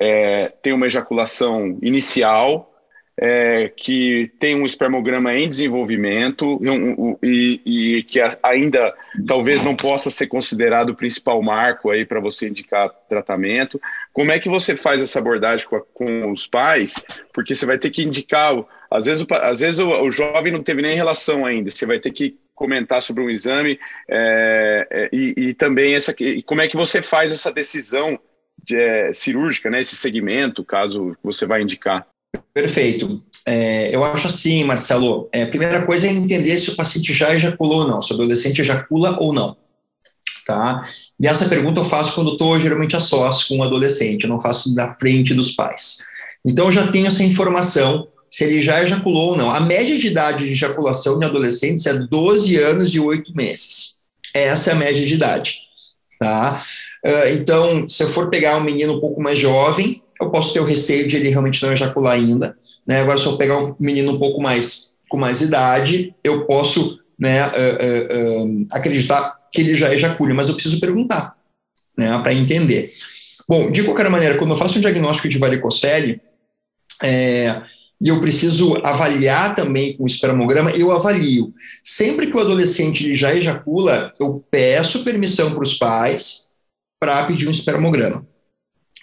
[0.00, 2.75] é, tem uma ejaculação inicial,
[3.18, 8.94] é, que tem um espermograma em desenvolvimento um, um, e, e, que ainda
[9.26, 13.80] talvez não possa ser considerado o principal marco aí para você indicar tratamento.
[14.12, 17.02] Como é que você faz essa abordagem com, a, com os pais?
[17.32, 18.54] Porque você vai ter que indicar,
[18.90, 22.10] às vezes, às vezes o, o, jovem não teve nem relação ainda, você vai ter
[22.10, 26.76] que comentar sobre um exame é, é, e, e, também essa, e como é que
[26.76, 28.18] você faz essa decisão
[28.62, 32.06] de, é, cirúrgica, né, esse segmento, caso você vai indicar.
[32.52, 33.22] Perfeito.
[33.46, 37.34] É, eu acho assim, Marcelo, é, a primeira coisa é entender se o paciente já
[37.34, 39.56] ejaculou ou não, se o adolescente ejacula ou não.
[40.44, 40.84] Tá?
[41.20, 44.28] E essa pergunta eu faço quando estou geralmente a sós com o um adolescente, eu
[44.28, 45.98] não faço na frente dos pais.
[46.44, 49.50] Então eu já tenho essa informação se ele já ejaculou ou não.
[49.50, 54.00] A média de idade de ejaculação de adolescentes é 12 anos e 8 meses.
[54.34, 55.58] Essa é a média de idade.
[56.18, 56.62] Tá?
[57.04, 60.60] Uh, então, se eu for pegar um menino um pouco mais jovem, eu posso ter
[60.60, 62.56] o receio de ele realmente não ejacular ainda.
[62.86, 63.00] Né?
[63.00, 67.46] Agora, se eu pegar um menino um pouco mais com mais idade, eu posso né,
[67.46, 71.36] uh, uh, uh, acreditar que ele já ejacule, mas eu preciso perguntar
[71.96, 72.92] né, para entender.
[73.48, 76.20] Bom, de qualquer maneira, quando eu faço um diagnóstico de varicocele,
[77.02, 77.62] é,
[78.00, 81.54] e eu preciso avaliar também com o espermograma, eu avalio.
[81.84, 86.48] Sempre que o adolescente ele já ejacula, eu peço permissão para os pais
[87.00, 88.26] para pedir um espermograma.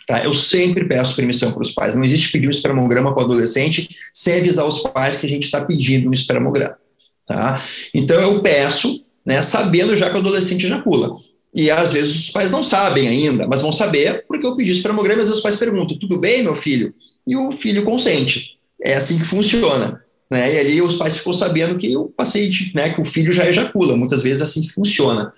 [0.07, 0.23] Tá?
[0.23, 1.95] Eu sempre peço permissão para os pais.
[1.95, 5.43] Não existe pedir um espermograma para o adolescente sem avisar os pais que a gente
[5.43, 6.77] está pedindo um espermograma.
[7.25, 7.61] Tá?
[7.93, 11.17] Então eu peço, né, sabendo já que o adolescente ejacula.
[11.55, 15.21] E às vezes os pais não sabem ainda, mas vão saber porque eu pedi espermograma.
[15.21, 16.93] Às vezes os pais perguntam: tudo bem, meu filho?
[17.27, 18.57] E o filho consente.
[18.81, 20.03] É assim que funciona.
[20.31, 20.55] Né?
[20.55, 23.95] E ali os pais ficam sabendo que o paciente, né, que o filho já ejacula.
[23.95, 25.31] Muitas vezes é assim que funciona.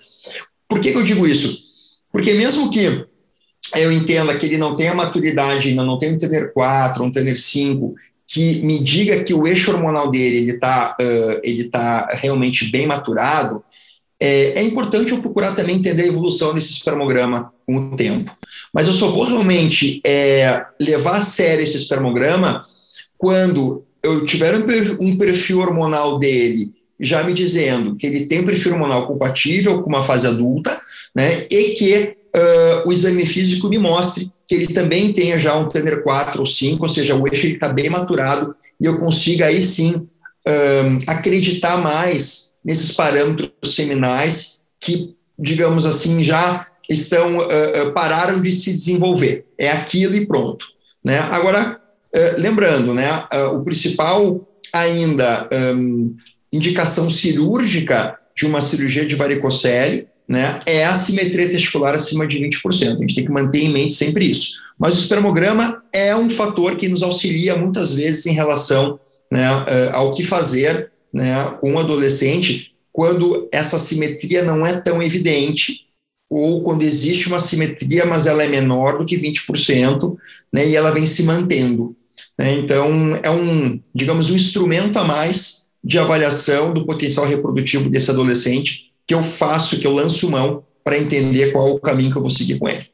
[0.68, 1.64] Por que, que eu digo isso?
[2.10, 3.06] Porque mesmo que
[3.74, 7.38] eu entenda que ele não tenha maturidade, ainda não tem um Tener 4, um Tener
[7.38, 7.94] 5,
[8.26, 13.62] que me diga que o eixo hormonal dele está uh, ele tá realmente bem maturado,
[14.20, 18.34] é, é, importante eu procurar também entender a evolução desse espermograma com o tempo.
[18.72, 22.64] Mas eu só vou realmente é, levar a sério esse espermograma
[23.18, 28.72] quando eu tiver um perfil hormonal dele já me dizendo que ele tem um perfil
[28.72, 30.80] hormonal compatível com uma fase adulta,
[31.14, 35.68] né, e que uh, o exame físico me mostre que ele também tenha já um
[35.68, 39.64] Tanner 4 ou 5, ou seja, o eixo está bem maturado e eu consiga aí
[39.64, 40.08] sim
[41.08, 48.72] acreditar mais nesses parâmetros seminais que, digamos assim, já estão uh, uh, pararam de se
[48.72, 49.44] desenvolver.
[49.58, 50.64] É aquilo e pronto.
[51.04, 51.18] Né?
[51.18, 51.80] Agora,
[52.38, 56.14] lembrando, né, o principal ainda um,
[56.52, 62.96] indicação cirúrgica de uma cirurgia de varicocele né, é a simetria testicular acima de 20%.
[62.96, 64.60] A gente tem que manter em mente sempre isso.
[64.78, 68.98] Mas o espermograma é um fator que nos auxilia muitas vezes em relação
[69.32, 75.02] né, uh, ao que fazer né, com um adolescente quando essa simetria não é tão
[75.02, 75.86] evidente
[76.28, 80.16] ou quando existe uma simetria, mas ela é menor do que 20%,
[80.52, 81.94] né, e ela vem se mantendo.
[82.38, 82.54] Né?
[82.54, 88.85] Então, é um, digamos, um instrumento a mais de avaliação do potencial reprodutivo desse adolescente
[89.06, 92.30] que eu faço, que eu lanço mão para entender qual o caminho que eu vou
[92.30, 92.90] seguir com ele.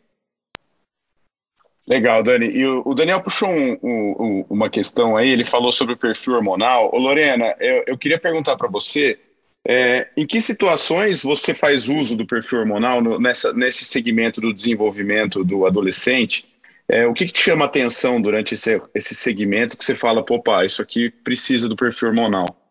[1.89, 2.47] Legal, Dani.
[2.47, 6.91] E o, Daniel puxou um, um, uma questão aí, ele falou sobre o perfil hormonal.
[6.95, 9.19] Ô, Lorena, eu, eu queria perguntar para você
[9.67, 14.53] é, em que situações você faz uso do perfil hormonal no, nessa, nesse segmento do
[14.55, 16.45] desenvolvimento do adolescente?
[16.89, 20.65] É, o que, que, te chama atenção durante esse, esse segmento que você fala, pá,
[20.65, 22.62] isso aqui precisa do perfil hormonal?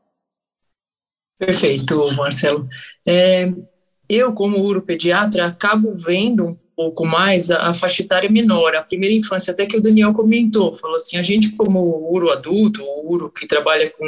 [1.45, 2.69] Perfeito, Marcelo.
[3.07, 3.51] É,
[4.07, 9.15] eu, como uropediatra, acabo vendo um pouco mais a, a faixa etária menor, a primeira
[9.15, 11.79] infância, até que o Daniel comentou, falou assim, a gente como
[12.13, 14.05] uro adulto, uro que trabalha com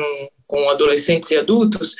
[0.53, 1.95] com adolescentes e adultos,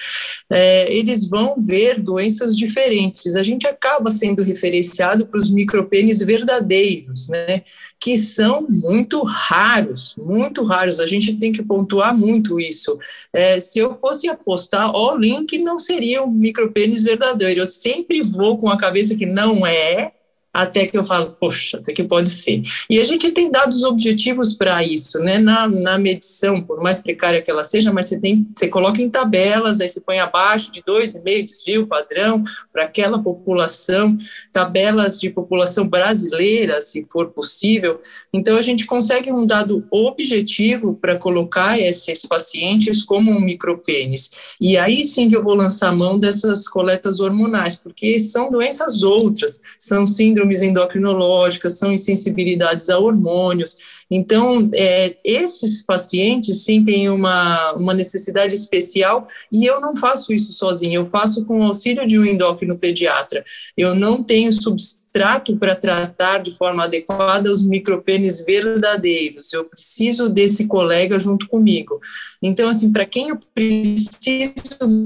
[0.52, 3.36] é, eles vão ver doenças diferentes.
[3.36, 7.64] A gente acaba sendo referenciado para os micropênis verdadeiros, né?
[8.04, 11.00] Que são muito raros, muito raros.
[11.00, 13.00] A gente tem que pontuar muito isso.
[13.32, 17.62] É, se eu fosse apostar, ó, link não seria um micropênis verdadeiro.
[17.62, 20.12] Eu sempre vou com a cabeça que não é,
[20.54, 22.62] até que eu falo, poxa, até que pode ser.
[22.88, 25.40] E a gente tem dados objetivos para isso, né?
[25.40, 29.10] Na, na medição, por mais precária que ela seja, mas você tem, você coloca em
[29.10, 34.16] tabelas, aí você põe abaixo de 2,5 desvio padrão para aquela população,
[34.52, 38.00] tabelas de população brasileira, se for possível.
[38.32, 44.32] Então a gente consegue um dado objetivo para colocar esses pacientes como um micropênis.
[44.62, 49.62] E aí sim que eu vou lançar mão dessas coletas hormonais, porque são doenças outras,
[49.80, 54.06] são síndromes síndromes endocrinológicas, são insensibilidades a hormônios.
[54.12, 60.54] Então, é, esses pacientes sim têm uma, uma necessidade especial e eu não faço isso
[60.54, 63.44] sozinho, eu faço com o auxílio de um endócrino pediatra.
[63.78, 69.54] Eu não tenho substrato para tratar de forma adequada os micropênis verdadeiros.
[69.54, 72.00] Eu preciso desse colega junto comigo.
[72.42, 74.54] Então, assim, para quem eu preciso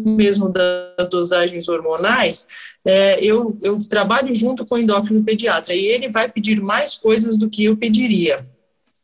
[0.06, 2.48] mesmo das dosagens hormonais,
[2.88, 7.38] é, eu, eu trabalho junto com o endócrino pediatra e ele vai pedir mais coisas
[7.38, 8.48] do que eu pediria.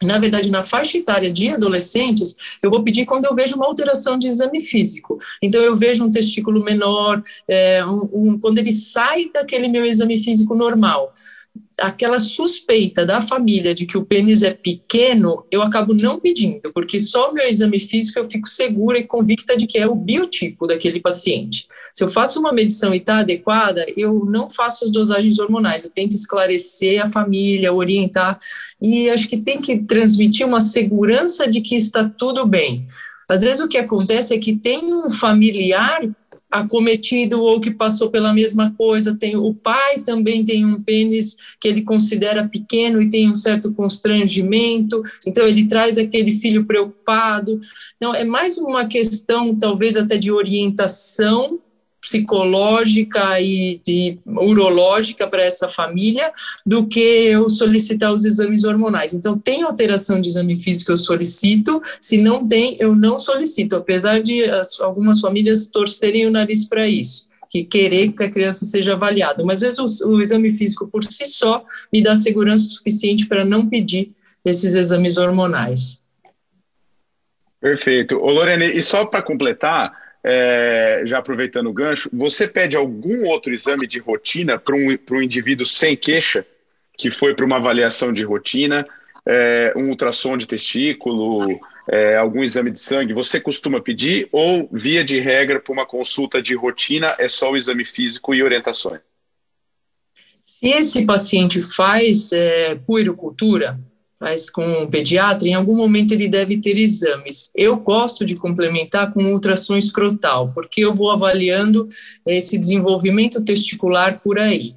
[0.02, 4.18] Na verdade, na faixa etária de adolescentes, eu vou pedir quando eu vejo uma alteração
[4.18, 5.20] de exame físico.
[5.42, 10.18] Então, eu vejo um testículo menor, é, um, um, quando ele sai daquele meu exame
[10.18, 11.14] físico normal
[11.80, 17.00] aquela suspeita da família de que o pênis é pequeno, eu acabo não pedindo, porque
[17.00, 20.68] só o meu exame físico eu fico segura e convicta de que é o biotipo
[20.68, 21.68] daquele paciente.
[21.92, 25.90] Se eu faço uma medição e está adequada, eu não faço as dosagens hormonais, eu
[25.90, 28.40] tento esclarecer a família, orientar,
[28.82, 32.88] e acho que tem que transmitir uma segurança de que está tudo bem.
[33.30, 36.02] Às vezes o que acontece é que tem um familiar
[36.54, 39.18] acometido ou que passou pela mesma coisa.
[39.18, 43.72] Tem o pai também tem um pênis que ele considera pequeno e tem um certo
[43.74, 45.02] constrangimento.
[45.26, 47.60] Então ele traz aquele filho preocupado.
[47.98, 51.60] Então é mais uma questão talvez até de orientação
[52.04, 56.30] psicológica e, urológica para essa família
[56.66, 59.14] do que eu solicitar os exames hormonais.
[59.14, 64.22] Então, tem alteração de exame físico, eu solicito, se não tem, eu não solicito, apesar
[64.22, 68.94] de as, algumas famílias torcerem o nariz para isso que querer que a criança seja
[68.94, 69.44] avaliada.
[69.46, 73.46] Mas às vezes o, o, exame físico por si só me dá segurança suficiente para
[73.46, 74.12] não pedir
[74.44, 76.04] esses exames hormonais.
[77.62, 78.18] Perfeito.
[78.18, 83.54] Ô Lorene, e só para completar, é, já aproveitando o gancho, você pede algum outro
[83.54, 86.46] exame de rotina para um, um indivíduo sem queixa,
[86.98, 88.88] que foi para uma avaliação de rotina,
[89.26, 91.60] é, um ultrassom de testículo,
[91.90, 96.42] é, algum exame de sangue, você costuma pedir ou, via de regra, para uma consulta
[96.42, 99.02] de rotina, é só o exame físico e orientações?
[100.40, 103.78] Se esse paciente faz é, puericultura,
[104.24, 107.52] mas com um pediatra, em algum momento ele deve ter exames.
[107.54, 111.90] Eu gosto de complementar com ultrassom escrotal, porque eu vou avaliando
[112.26, 114.76] esse desenvolvimento testicular por aí.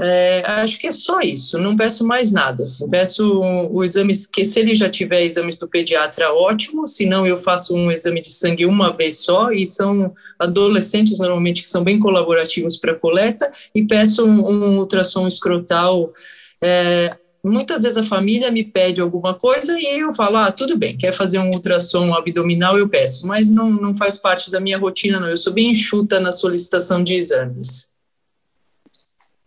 [0.00, 2.64] É, acho que é só isso, não peço mais nada.
[2.64, 7.06] Assim, peço o, o exame, que se ele já tiver exames do pediatra, ótimo, se
[7.06, 11.68] não, eu faço um exame de sangue uma vez só, e são adolescentes normalmente que
[11.68, 16.12] são bem colaborativos para coleta, e peço um, um ultrassom escrotal.
[16.60, 20.96] É, muitas vezes a família me pede alguma coisa e eu falo, ah, tudo bem,
[20.96, 25.18] quer fazer um ultrassom abdominal, eu peço, mas não, não faz parte da minha rotina,
[25.18, 25.28] não.
[25.28, 27.92] Eu sou bem enxuta na solicitação de exames.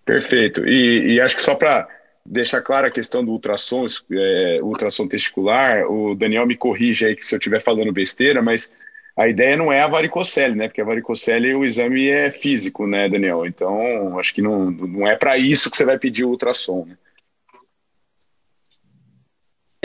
[0.03, 0.67] Perfeito.
[0.67, 1.87] E, e acho que só para
[2.25, 7.25] deixar clara a questão do ultrassom, é, ultrassom testicular, o Daniel me corrige aí que
[7.25, 8.73] se eu estiver falando besteira, mas
[9.15, 10.67] a ideia não é a varicocele, né?
[10.67, 13.45] Porque a varicocele o exame é físico, né, Daniel?
[13.45, 16.97] Então, acho que não, não é para isso que você vai pedir o ultrassom, né?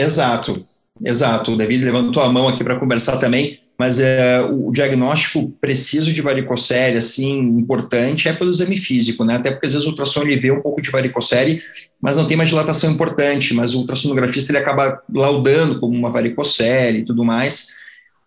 [0.01, 0.65] Exato,
[1.05, 1.53] exato.
[1.53, 6.21] O David levantou a mão aqui para conversar também, mas é, o diagnóstico preciso de
[6.21, 9.35] varicocele, assim, importante, é pelo exame físico, né?
[9.35, 11.61] Até porque às vezes o ultrassom ele vê um pouco de varicocele,
[12.01, 16.99] mas não tem uma dilatação importante, mas o ultrassonografista ele acaba laudando como uma varicocele
[16.99, 17.75] e tudo mais,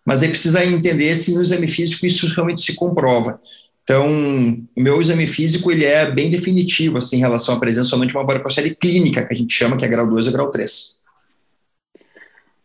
[0.05, 3.39] mas aí precisa entender se no exame físico isso realmente se comprova.
[3.83, 4.07] Então,
[4.75, 8.17] o meu exame físico ele é bem definitivo assim, em relação à presença somente de
[8.17, 10.95] uma varicocele clínica, que a gente chama que é grau 2 ou grau 3.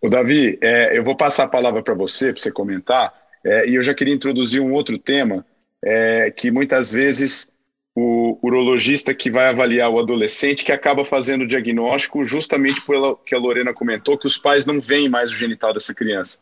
[0.00, 3.12] O Davi, é, eu vou passar a palavra para você, para você comentar,
[3.44, 5.44] é, e eu já queria introduzir um outro tema,
[5.82, 7.58] é, que muitas vezes
[7.94, 13.34] o urologista que vai avaliar o adolescente que acaba fazendo o diagnóstico justamente pelo que
[13.34, 16.38] a Lorena comentou, que os pais não veem mais o genital dessa criança.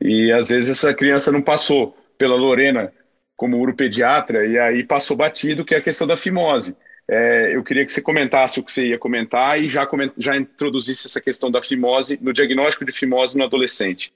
[0.00, 2.92] E às vezes essa criança não passou pela Lorena
[3.36, 6.76] como uropediatra e aí passou batido, que é a questão da fimose.
[7.12, 10.36] É, eu queria que você comentasse o que você ia comentar e já, coment, já
[10.36, 14.12] introduzisse essa questão da fimose, no diagnóstico de fimose no adolescente.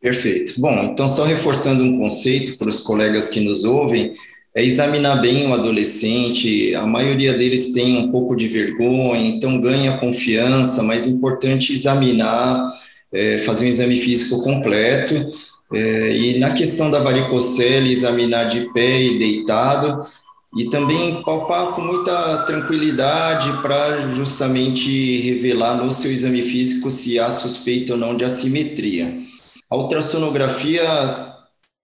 [0.00, 0.60] Perfeito.
[0.60, 4.12] Bom, então só reforçando um conceito para os colegas que nos ouvem,
[4.54, 6.72] é examinar bem o adolescente.
[6.76, 12.72] A maioria deles tem um pouco de vergonha, então ganha confiança, mas é importante examinar,
[13.12, 15.14] é, fazer um exame físico completo.
[15.74, 20.00] É, e na questão da varicocele, examinar de pé e deitado,
[20.56, 27.30] e também palpar com muita tranquilidade para justamente revelar no seu exame físico se há
[27.30, 29.18] suspeita ou não de assimetria.
[29.68, 30.82] A ultrassonografia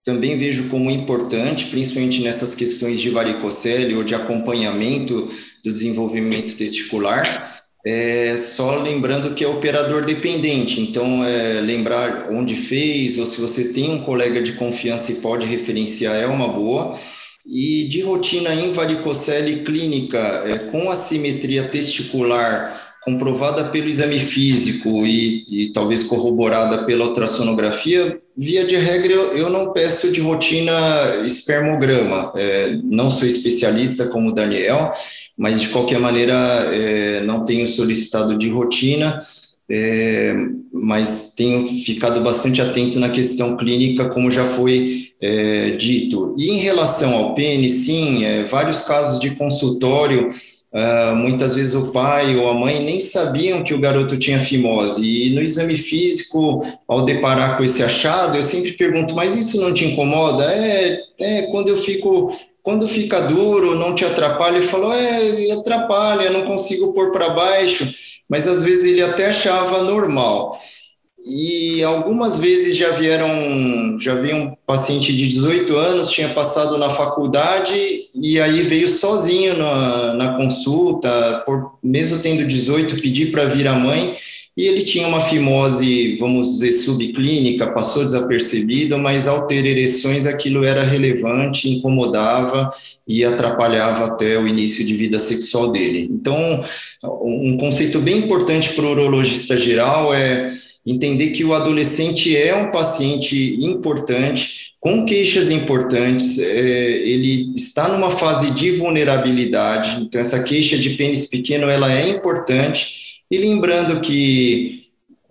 [0.04, 5.28] também vejo como importante, principalmente nessas questões de varicocele ou de acompanhamento
[5.64, 7.58] do desenvolvimento testicular.
[7.84, 13.72] É, só lembrando que é operador dependente, então é, lembrar onde fez, ou se você
[13.72, 16.96] tem um colega de confiança e pode referenciar, é uma boa.
[17.46, 25.46] E de rotina em varicocele clínica, é, com assimetria testicular comprovada pelo exame físico e,
[25.48, 30.72] e, talvez corroborada pela ultrassonografia, via de regra eu, eu não peço de rotina
[31.24, 32.32] espermograma.
[32.36, 34.90] É, não sou especialista como o Daniel,
[35.36, 39.22] mas de qualquer maneira é, não tenho solicitado de rotina.
[39.72, 40.34] É,
[40.72, 46.34] mas tenho ficado bastante atento na questão clínica, como já foi é, dito.
[46.38, 50.28] E em relação ao pênis, sim, é, vários casos de consultório
[50.72, 55.02] Uh, muitas vezes o pai ou a mãe nem sabiam que o garoto tinha fimose.
[55.02, 59.74] E no exame físico, ao deparar com esse achado, eu sempre pergunto: mas isso não
[59.74, 60.44] te incomoda?
[60.44, 62.30] É, é quando eu fico.
[62.62, 64.58] Quando fica duro, não te atrapalha?
[64.58, 67.92] Ele falou: é, atrapalha, não consigo pôr para baixo.
[68.28, 70.56] Mas às vezes ele até achava normal
[71.26, 76.90] e algumas vezes já vieram, já veio um paciente de 18 anos, tinha passado na
[76.90, 83.68] faculdade e aí veio sozinho na, na consulta, por, mesmo tendo 18, pedir para vir
[83.68, 84.16] a mãe,
[84.56, 90.64] e ele tinha uma fimose, vamos dizer, subclínica, passou desapercebido, mas ao ter ereções aquilo
[90.64, 92.68] era relevante, incomodava
[93.06, 96.08] e atrapalhava até o início de vida sexual dele.
[96.10, 96.36] Então,
[97.02, 100.52] um conceito bem importante para o urologista geral é
[100.86, 108.10] entender que o adolescente é um paciente importante, com queixas importantes, é, ele está numa
[108.10, 114.80] fase de vulnerabilidade, então essa queixa de pênis pequeno, ela é importante, e lembrando que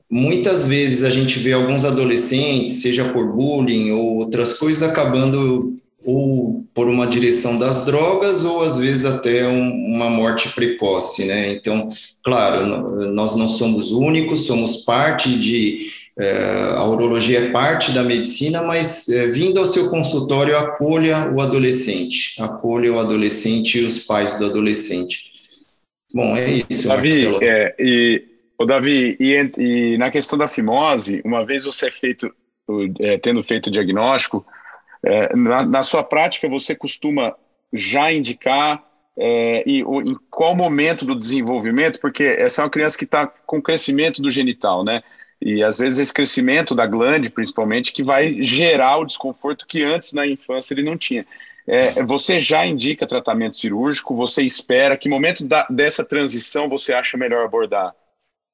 [0.10, 6.59] muitas vezes a gente vê alguns adolescentes, seja por bullying ou outras coisas, acabando ou
[6.74, 11.52] por uma direção das drogas ou às vezes até um, uma morte precoce, né?
[11.52, 11.88] Então,
[12.24, 18.62] claro, nós não somos únicos, somos parte de é, a urologia é parte da medicina,
[18.62, 24.38] mas é, vindo ao seu consultório acolha o adolescente, acolha o adolescente e os pais
[24.38, 25.30] do adolescente.
[26.14, 26.88] Bom, é isso.
[26.90, 28.24] Davi, é, e
[28.58, 32.30] o Davi e, e, na questão da fimose, uma vez você é feito,
[33.00, 34.46] é, tendo feito o diagnóstico
[35.04, 37.36] é, na, na, sua prática, você costuma
[37.74, 38.84] já indicar
[39.18, 43.62] é, e, em qual momento do desenvolvimento, porque essa é uma criança que está com
[43.62, 45.04] crescimento do genital, né?
[45.41, 50.12] E às vezes esse crescimento da glande, principalmente, que vai gerar o desconforto que antes
[50.12, 51.26] na infância ele não tinha.
[51.66, 54.16] É, você já indica tratamento cirúrgico?
[54.16, 54.97] Você espera?
[54.97, 57.93] Que momento da, dessa transição você acha melhor abordar?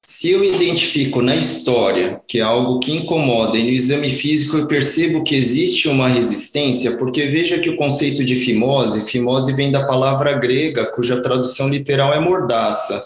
[0.07, 4.67] Se eu identifico na história que é algo que incomoda e no exame físico eu
[4.67, 9.83] percebo que existe uma resistência, porque veja que o conceito de fimose, fimose vem da
[9.87, 13.03] palavra grega, cuja tradução literal é mordaça.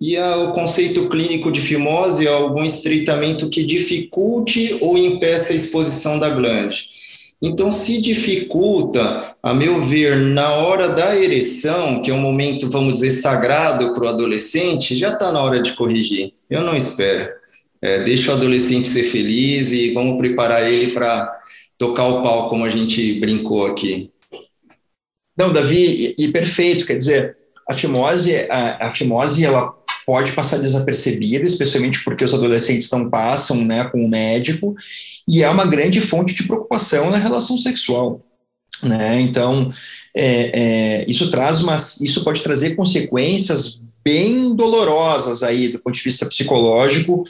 [0.00, 5.56] E a, o conceito clínico de fimose é algum estreitamento que dificulte ou impeça a
[5.56, 6.88] exposição da glande.
[7.40, 12.94] Então, se dificulta, a meu ver, na hora da ereção, que é um momento, vamos
[12.94, 16.34] dizer, sagrado para o adolescente, já está na hora de corrigir.
[16.50, 17.32] Eu não espero.
[17.80, 21.32] É, deixa o adolescente ser feliz e vamos preparar ele para
[21.78, 24.10] tocar o pau, como a gente brincou aqui.
[25.38, 26.84] Não, Davi, e, e perfeito.
[26.84, 27.36] Quer dizer,
[27.70, 29.77] a fimose, a, a fimose, ela
[30.08, 34.74] pode passar desapercebida, especialmente porque os adolescentes não passam né, com o médico,
[35.28, 38.24] e é uma grande fonte de preocupação na relação sexual.
[38.82, 39.20] Né?
[39.20, 39.70] Então,
[40.16, 46.02] é, é, isso traz uma, isso pode trazer consequências bem dolorosas aí do ponto de
[46.02, 47.24] vista psicológico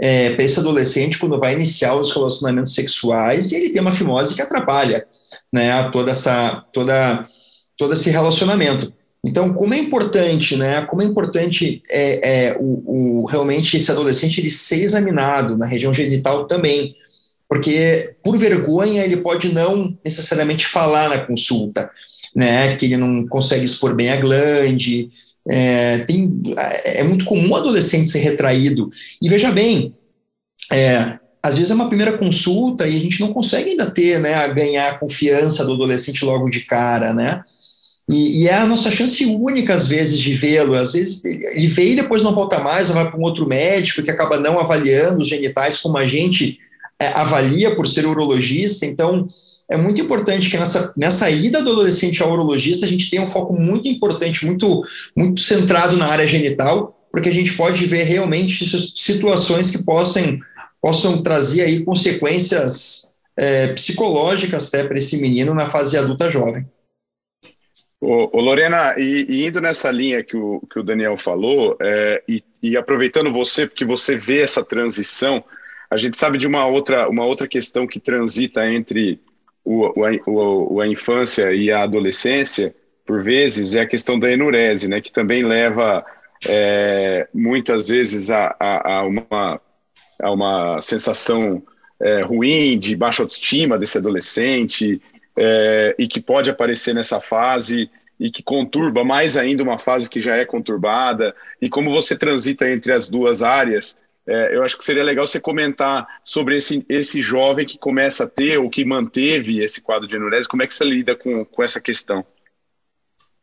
[0.00, 4.34] é, para esse adolescente quando vai iniciar os relacionamentos sexuais e ele tem uma fimose
[4.34, 5.06] que atrapalha
[5.52, 7.24] né, toda essa toda
[7.78, 8.92] todo esse relacionamento.
[9.24, 10.82] Então, como é importante, né?
[10.82, 15.94] Como é importante é, é o, o, realmente esse adolescente ele ser examinado na região
[15.94, 16.94] genital também,
[17.48, 21.90] porque por vergonha ele pode não necessariamente falar na consulta,
[22.36, 22.76] né?
[22.76, 25.08] Que ele não consegue expor bem a glande.
[25.48, 26.42] É, tem,
[26.84, 28.90] é muito comum o adolescente ser retraído.
[29.22, 29.94] E veja bem,
[30.70, 34.46] é, às vezes é uma primeira consulta e a gente não consegue ainda ter, né,
[34.48, 37.42] ganhar a confiança do adolescente logo de cara, né?
[38.08, 40.74] E, e, é a nossa chance única, às vezes, de vê-lo.
[40.74, 44.10] Às vezes ele vê e depois não volta mais, vai para um outro médico que
[44.10, 46.58] acaba não avaliando os genitais como a gente
[47.00, 48.84] é, avalia por ser urologista.
[48.84, 49.26] Então,
[49.70, 53.28] é muito importante que nessa, nessa ida do adolescente ao urologista a gente tenha um
[53.28, 54.84] foco muito importante, muito,
[55.16, 60.38] muito centrado na área genital, porque a gente pode ver realmente situações que possam,
[60.82, 66.66] possam trazer aí consequências é, psicológicas até para esse menino na fase adulta jovem.
[68.06, 72.44] Ô, Lorena, e, e, indo nessa linha que o, que o Daniel falou, é, e,
[72.62, 75.42] e, aproveitando você, porque você vê essa transição,
[75.90, 79.18] a gente sabe de uma outra, uma outra questão que transita entre
[79.64, 79.90] o,
[80.26, 82.74] o, a infância e a adolescência,
[83.06, 86.04] por vezes, é a questão da enurese, né, que também leva
[86.46, 89.60] é, muitas vezes a, a, a, uma,
[90.20, 91.62] a uma sensação
[91.98, 95.00] é, ruim, de baixa autoestima desse adolescente,
[95.36, 100.20] é, e que pode aparecer nessa fase e que conturba mais ainda uma fase que
[100.20, 101.34] já é conturbada.
[101.60, 105.40] E como você transita entre as duas áreas, é, eu acho que seria legal você
[105.40, 110.16] comentar sobre esse, esse jovem que começa a ter ou que manteve esse quadro de
[110.16, 112.24] enurese, como é que você lida com, com essa questão?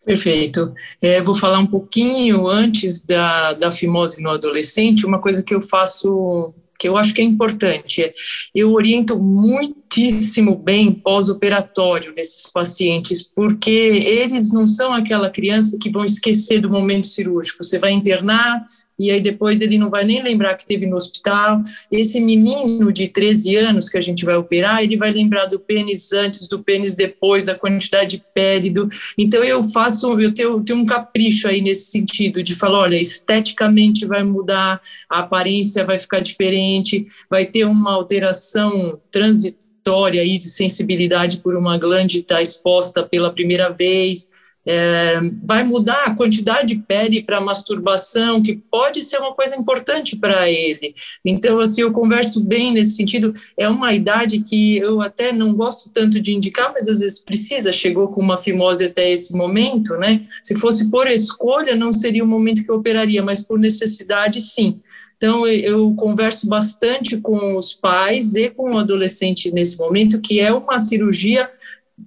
[0.03, 0.73] Perfeito.
[0.99, 5.61] É, vou falar um pouquinho antes da, da fimose no adolescente, uma coisa que eu
[5.61, 8.11] faço que eu acho que é importante.
[8.55, 16.03] Eu oriento muitíssimo bem pós-operatório nesses pacientes, porque eles não são aquela criança que vão
[16.03, 17.63] esquecer do momento cirúrgico.
[17.63, 18.65] Você vai internar,
[18.97, 21.61] e aí depois ele não vai nem lembrar que teve no hospital.
[21.91, 26.11] Esse menino de 13 anos que a gente vai operar, ele vai lembrar do pênis
[26.11, 28.69] antes, do pênis depois, da quantidade de pele.
[28.69, 28.89] Do...
[29.17, 34.05] Então eu faço, eu tenho, tenho um capricho aí nesse sentido, de falar, olha, esteticamente
[34.05, 41.37] vai mudar, a aparência vai ficar diferente, vai ter uma alteração transitória aí de sensibilidade
[41.37, 44.29] por uma glande estar exposta pela primeira vez,
[44.65, 50.15] é, vai mudar a quantidade de pele para masturbação, que pode ser uma coisa importante
[50.15, 50.93] para ele.
[51.25, 53.33] Então, assim, eu converso bem nesse sentido.
[53.57, 57.73] É uma idade que eu até não gosto tanto de indicar, mas às vezes precisa.
[57.73, 60.21] Chegou com uma fimose até esse momento, né?
[60.43, 64.79] Se fosse por escolha, não seria o momento que eu operaria, mas por necessidade, sim.
[65.17, 70.51] Então, eu converso bastante com os pais e com o adolescente nesse momento, que é
[70.51, 71.47] uma cirurgia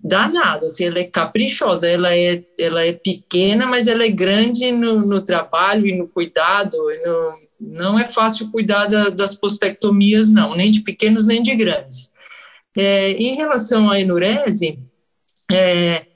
[0.02, 5.06] danada, assim, ela é caprichosa, ela é, ela é pequena, mas ela é grande no,
[5.06, 10.70] no trabalho e no cuidado, no, não é fácil cuidar da, das postectomias, não, nem
[10.70, 12.12] de pequenos nem de grandes.
[12.76, 14.78] É, em relação à enurese,
[15.54, 16.06] é,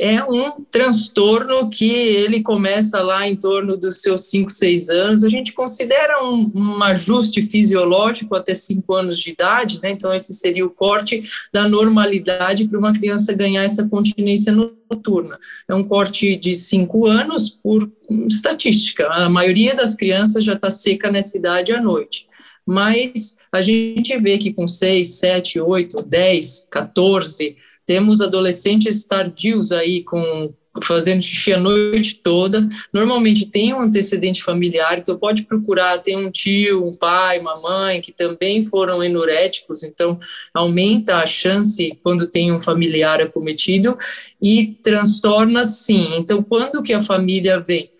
[0.00, 5.22] é um transtorno que ele começa lá em torno dos seus 5, 6 anos.
[5.22, 9.90] A gente considera um, um, ajuste fisiológico até 5 anos de idade, né?
[9.90, 11.22] então esse seria o corte
[11.52, 15.38] da normalidade para uma criança ganhar essa continência noturna.
[15.68, 17.90] É um corte de 5 anos por
[18.26, 19.06] estatística.
[19.08, 22.26] A maioria das crianças já está seca nessa idade à noite.
[22.66, 27.56] Mas a gente vê que com 6, 7, 8, 10, 14
[27.86, 30.52] temos adolescentes tardios aí com
[30.82, 32.66] fazendo xixi a noite toda.
[32.92, 38.00] Normalmente tem um antecedente familiar, então pode procurar, tem um tio, um pai, uma mãe
[38.00, 40.18] que também foram enuréticos, então
[40.54, 43.98] aumenta a chance quando tem um familiar acometido
[44.40, 46.14] e transtorna sim.
[46.16, 47.91] Então quando que a família vem?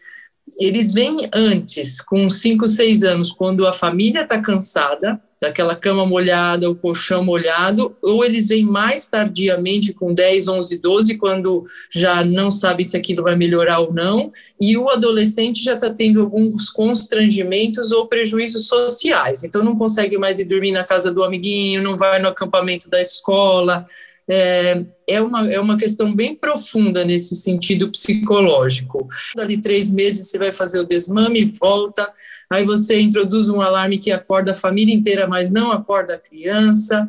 [0.59, 6.71] Eles vêm antes, com 5, 6 anos, quando a família está cansada, daquela cama molhada,
[6.71, 12.49] o colchão molhado, ou eles vêm mais tardiamente, com 10, 11, 12, quando já não
[12.49, 17.91] sabe se aquilo vai melhorar ou não, e o adolescente já está tendo alguns constrangimentos
[17.91, 22.23] ou prejuízos sociais, então não consegue mais ir dormir na casa do amiguinho, não vai
[22.23, 23.85] no acampamento da escola,
[24.29, 29.09] é, é, uma, é uma questão bem profunda nesse sentido psicológico.
[29.35, 32.13] Dali três meses você vai fazer o desmame, volta,
[32.51, 37.09] aí você introduz um alarme que acorda a família inteira, mas não acorda a criança.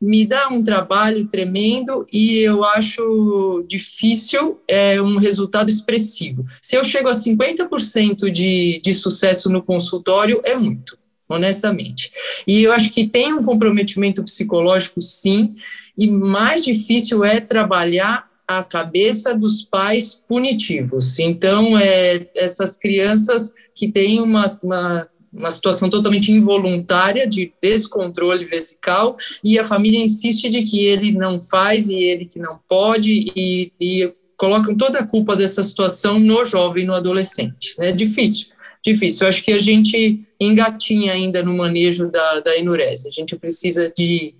[0.00, 6.44] Me dá um trabalho tremendo e eu acho difícil é, um resultado expressivo.
[6.60, 10.98] Se eu chego a 50% de, de sucesso no consultório, é muito
[11.28, 12.12] honestamente.
[12.46, 15.54] E eu acho que tem um comprometimento psicológico, sim,
[15.96, 21.18] e mais difícil é trabalhar a cabeça dos pais punitivos.
[21.18, 29.16] Então, é, essas crianças que têm uma, uma, uma situação totalmente involuntária de descontrole vesical
[29.42, 33.72] e a família insiste de que ele não faz e ele que não pode e,
[33.80, 37.74] e colocam toda a culpa dessa situação no jovem, no adolescente.
[37.78, 38.48] É difícil,
[38.84, 39.24] difícil.
[39.24, 43.08] Eu acho que a gente engatinha ainda no manejo da, da enurese.
[43.08, 44.34] A gente precisa de,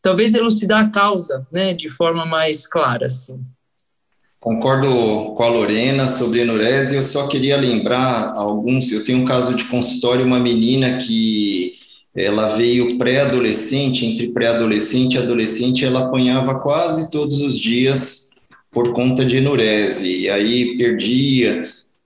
[0.00, 3.40] talvez, elucidar a causa, né, de forma mais clara, assim.
[4.40, 6.96] Concordo com a Lorena sobre enurese.
[6.96, 8.90] Eu só queria lembrar alguns.
[8.90, 11.74] Eu tenho um caso de consultório, uma menina que
[12.14, 18.32] ela veio pré-adolescente, entre pré-adolescente e adolescente, ela apanhava quase todos os dias
[18.70, 21.62] por conta de enurese, e aí perdia,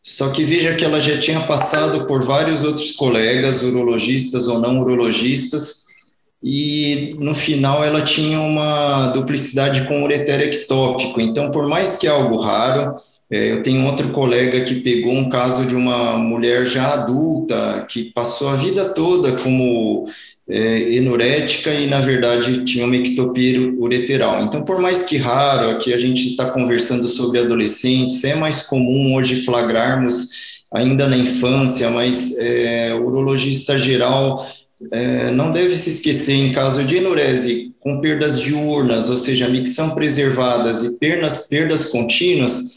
[0.07, 4.81] só que veja que ela já tinha passado por vários outros colegas, urologistas ou não
[4.81, 5.87] urologistas,
[6.43, 11.21] e no final ela tinha uma duplicidade com ureter ectópico.
[11.21, 12.95] Então, por mais que é algo raro,
[13.29, 18.13] É, eu tenho outro colega que pegou um caso de uma mulher já adulta, que
[18.15, 20.05] passou a vida toda como
[20.49, 24.45] é, enurética e, na verdade, tinha uma ectopia ureteral.
[24.45, 29.15] Então, por mais que raro, aqui a gente está conversando sobre adolescentes, é mais comum
[29.15, 34.47] hoje flagrarmos ainda na infância, mas é, o urologista geral
[34.93, 39.95] é, não deve se esquecer, em caso de enurese com perdas diurnas, ou seja, micção
[39.95, 42.76] preservadas e perdas, perdas contínuas,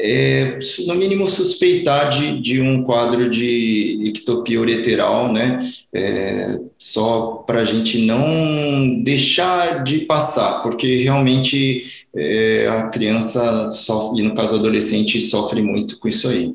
[0.00, 5.58] é, no mínimo suspeitar de, de um quadro de ectopia ureteral, né?
[5.92, 14.20] É, só para a gente não deixar de passar, porque realmente é, a criança sofre,
[14.20, 16.54] e no caso adolescente, sofre muito com isso aí.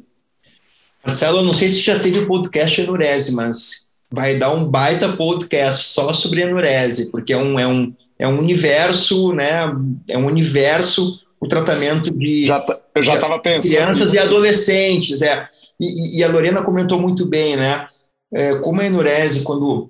[1.05, 6.11] Marcelo, não sei se já teve podcast enurese, mas vai dar um baita podcast só
[6.13, 9.71] sobre enurese, porque é um, é um, é um universo, né?
[10.07, 12.59] É um universo o tratamento de já,
[12.97, 15.47] eu já estava pensando crianças e adolescentes, é.
[15.79, 17.87] E, e, a Lorena comentou muito bem, né?
[18.33, 19.89] É, como a enurese, quando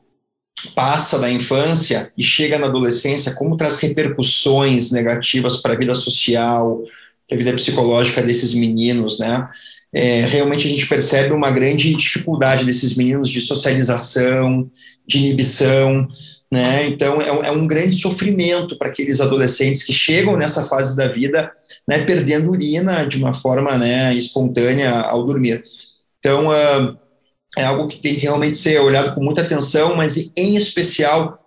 [0.75, 6.83] passa da infância e chega na adolescência, como traz repercussões negativas para a vida social,
[7.27, 9.47] para a vida psicológica desses meninos, né?
[9.93, 14.69] É, realmente a gente percebe uma grande dificuldade desses meninos de socialização,
[15.05, 16.07] de inibição,
[16.51, 16.87] né?
[16.87, 21.51] Então é, é um grande sofrimento para aqueles adolescentes que chegam nessa fase da vida,
[21.87, 25.63] né, perdendo urina de uma forma, né, espontânea ao dormir.
[26.19, 26.97] Então uh,
[27.57, 31.39] é algo que tem que realmente ser olhado com muita atenção, mas em especial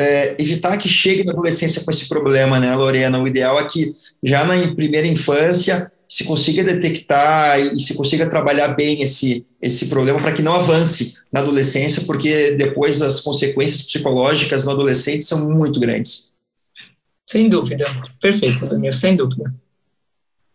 [0.00, 3.20] é, evitar que chegue na adolescência com esse problema, né, Lorena?
[3.20, 8.68] O ideal é que já na primeira infância se consiga detectar e se consiga trabalhar
[8.68, 14.64] bem esse, esse problema para que não avance na adolescência, porque depois as consequências psicológicas
[14.64, 16.30] no adolescente são muito grandes.
[17.28, 17.84] Sem dúvida.
[18.20, 19.54] Perfeito, Daniel, sem dúvida.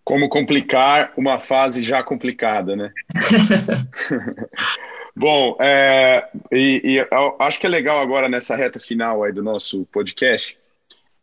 [0.03, 2.91] Como complicar uma fase já complicada, né?
[5.15, 7.07] Bom, é, e, e
[7.39, 10.57] acho que é legal agora nessa reta final aí do nosso podcast,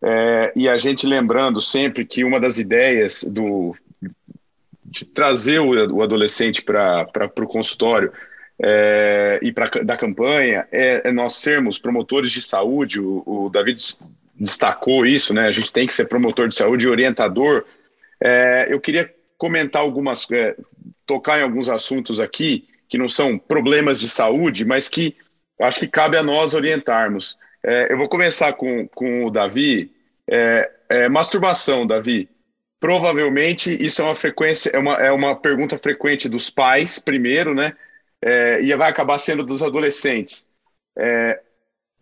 [0.02, 3.74] é, e a gente lembrando sempre que uma das ideias do,
[4.84, 8.12] de trazer o, o adolescente para o consultório
[8.62, 13.00] é, e para da campanha é, é, nós sermos promotores de saúde.
[13.00, 13.82] O, o David
[14.40, 15.46] destacou isso, né?
[15.46, 17.64] A gente tem que ser promotor de saúde e orientador.
[18.20, 20.56] É, eu queria comentar algumas, é,
[21.06, 25.14] tocar em alguns assuntos aqui que não são problemas de saúde, mas que
[25.60, 27.38] acho que cabe a nós orientarmos.
[27.62, 29.92] É, eu vou começar com, com o Davi.
[30.26, 32.28] É, masturbação, Davi
[32.80, 37.76] provavelmente isso é uma frequência, é uma, é uma pergunta frequente dos pais, primeiro, né?
[38.22, 40.48] É, e vai acabar sendo dos adolescentes.
[40.98, 41.40] É,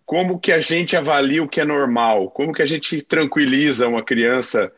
[0.09, 2.31] como que a gente avalia o que é normal?
[2.31, 4.73] Como que a gente tranquiliza uma criança,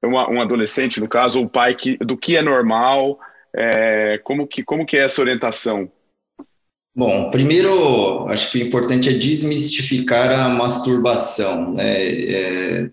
[0.00, 3.18] uma, um adolescente, no caso, ou o pai, que, do que é normal?
[3.52, 5.90] É, como, que, como que é essa orientação?
[6.94, 11.74] Bom, primeiro, acho que o importante é desmistificar a masturbação.
[11.74, 12.10] Né?
[12.10, 12.90] É,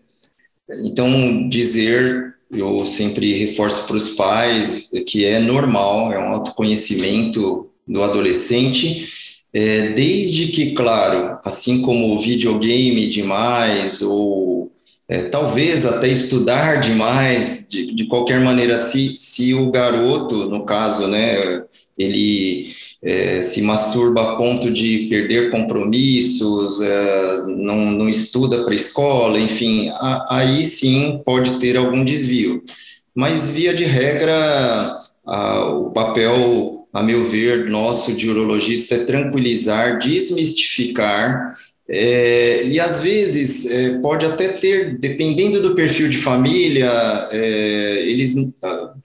[0.84, 8.02] então, dizer eu sempre reforço para os pais que é normal, é um autoconhecimento do
[8.02, 9.22] adolescente,
[9.54, 14.72] é, desde que, claro, assim como o videogame demais, ou
[15.08, 21.08] é, talvez até estudar demais, de, de qualquer maneira, se, se o garoto, no caso,
[21.08, 21.62] né,
[21.95, 22.68] ele
[23.04, 29.39] é, se masturba a ponto de perder compromissos, é, não, não estuda para a escola,
[29.39, 32.64] enfim, a, aí sim pode ter algum desvio.
[33.14, 39.98] Mas, via de regra, a, o papel, a meu ver, nosso de urologista é tranquilizar,
[39.98, 41.56] desmistificar
[41.89, 46.89] é, e às vezes é, pode até ter, dependendo do perfil de família,
[47.32, 48.36] é, eles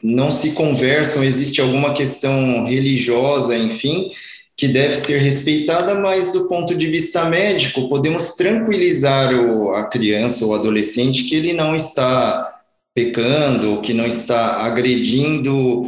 [0.02, 4.10] não se conversam, existe alguma questão religiosa, enfim,
[4.56, 10.44] que deve ser respeitada, mas do ponto de vista médico, podemos tranquilizar o, a criança
[10.44, 12.48] ou adolescente que ele não está
[12.94, 15.82] pecando, que não está agredindo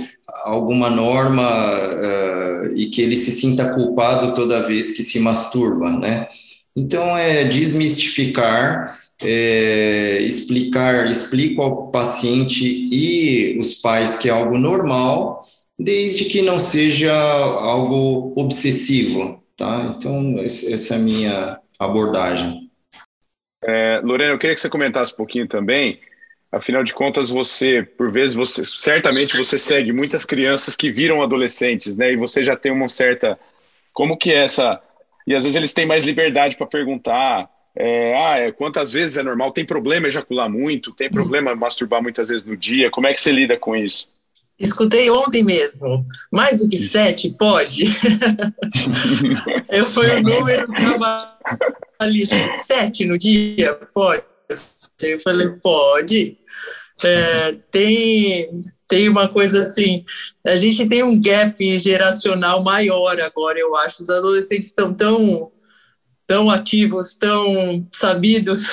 [0.45, 6.29] alguma norma uh, e que ele se sinta culpado toda vez que se masturba, né?
[6.77, 15.43] Então, é desmistificar, é, explicar, explico ao paciente e os pais que é algo normal,
[15.79, 19.93] desde que não seja algo obsessivo, tá?
[19.97, 22.71] Então, essa é a minha abordagem.
[23.63, 25.99] É, Lorena, eu queria que você comentasse um pouquinho também.
[26.53, 31.97] Afinal de contas, você, por vezes, você certamente você segue muitas crianças que viram adolescentes,
[31.97, 32.13] né?
[32.13, 33.39] E você já tem uma certa
[33.93, 34.81] como que é essa
[35.27, 37.49] e às vezes eles têm mais liberdade para perguntar.
[37.77, 39.53] É, ah, é, quantas vezes é normal?
[39.53, 40.91] Tem problema ejacular muito?
[40.91, 42.91] Tem problema masturbar muitas vezes no dia?
[42.91, 44.09] Como é que você lida com isso?
[44.59, 46.05] Escutei ontem mesmo.
[46.33, 47.85] Mais do que sete, pode?
[49.71, 50.67] Eu fui o número
[51.97, 52.37] trabalhista.
[52.49, 54.25] Sete no dia, pode?
[55.03, 56.39] Eu falei, pode.
[57.03, 58.51] É, tem,
[58.87, 60.05] tem uma coisa assim,
[60.47, 64.03] a gente tem um gap geracional maior agora, eu acho.
[64.03, 65.51] Os adolescentes estão tão
[66.31, 68.67] tão ativos, tão sabidos.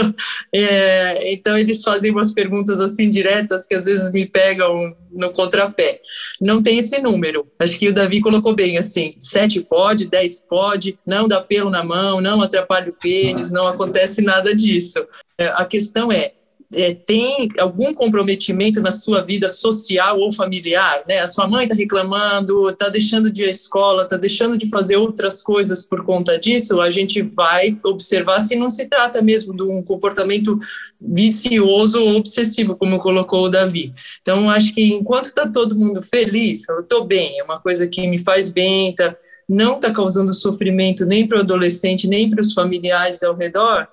[0.54, 6.00] é, então, eles fazem umas perguntas assim diretas que às vezes me pegam no contrapé.
[6.40, 7.46] Não tem esse número.
[7.58, 11.84] Acho que o Davi colocou bem assim: sete pode, dez pode, não dá pelo na
[11.84, 15.06] mão, não atrapalha o pênis, não acontece nada disso.
[15.38, 16.34] É, a questão é
[16.74, 21.18] é, tem algum comprometimento na sua vida social ou familiar, né?
[21.20, 24.96] A sua mãe está reclamando, está deixando de ir à escola, está deixando de fazer
[24.96, 29.62] outras coisas por conta disso, a gente vai observar se não se trata mesmo de
[29.62, 30.58] um comportamento
[31.00, 33.92] vicioso ou obsessivo, como colocou o Davi.
[34.22, 38.06] Então, acho que enquanto está todo mundo feliz, eu estou bem, é uma coisa que
[38.06, 39.14] me faz bem, tá,
[39.48, 43.86] não está causando sofrimento nem para o adolescente, nem para os familiares ao redor,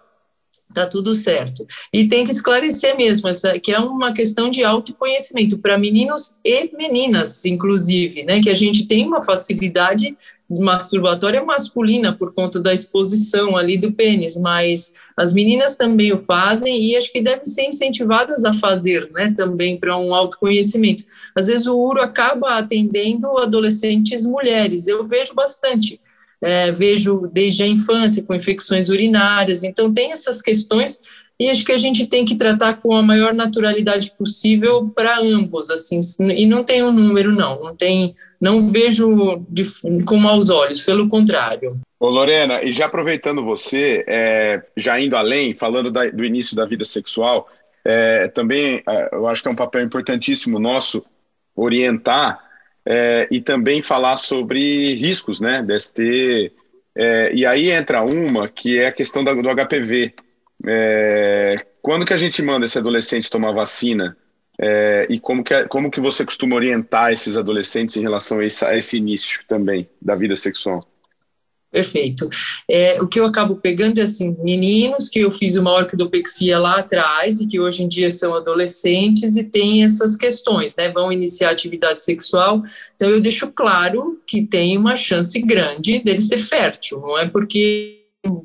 [0.74, 1.65] tá tudo certo.
[1.93, 6.69] E tem que esclarecer mesmo, essa, que é uma questão de autoconhecimento para meninos e
[6.76, 8.41] meninas, inclusive, né?
[8.41, 10.15] Que a gente tem uma facilidade
[10.59, 16.84] masturbatória masculina por conta da exposição ali do pênis, mas as meninas também o fazem
[16.84, 19.34] e acho que devem ser incentivadas a fazer, né?
[19.38, 21.03] Também para um autoconhecimento.
[21.36, 26.01] Às vezes o URO acaba atendendo adolescentes mulheres, eu vejo bastante
[26.42, 31.02] é, vejo desde a infância com infecções urinárias, então tem essas questões
[31.42, 35.72] e acho que a gente tem que tratar com a maior naturalidade possível para ambos,
[35.72, 36.00] assim,
[36.36, 39.66] e não tem um número não, não tem, não vejo de,
[40.06, 41.82] com maus olhos, pelo contrário.
[42.00, 46.64] Ô Lorena, e já aproveitando você, é, já indo além, falando da, do início da
[46.64, 47.50] vida sexual,
[47.84, 51.04] é, também é, eu acho que é um papel importantíssimo nosso
[51.56, 52.39] orientar
[52.86, 56.52] é, e também falar sobre riscos, né, DST.
[56.96, 60.14] É, e aí entra uma que é a questão da, do HPV.
[60.66, 64.18] É, quando que a gente manda esse adolescente tomar vacina?
[64.60, 68.46] É, e como que, é, como que você costuma orientar esses adolescentes em relação a
[68.46, 70.86] esse, a esse início também da vida sexual?
[71.72, 72.30] Perfeito.
[72.69, 76.80] É, o que eu acabo pegando é assim, meninos que eu fiz uma orquidopexia lá
[76.80, 80.89] atrás e que hoje em dia são adolescentes e têm essas questões, né?
[80.89, 82.61] Vão iniciar atividade sexual.
[82.95, 86.99] Então eu deixo claro que tem uma chance grande dele ser fértil.
[86.99, 88.01] Não é porque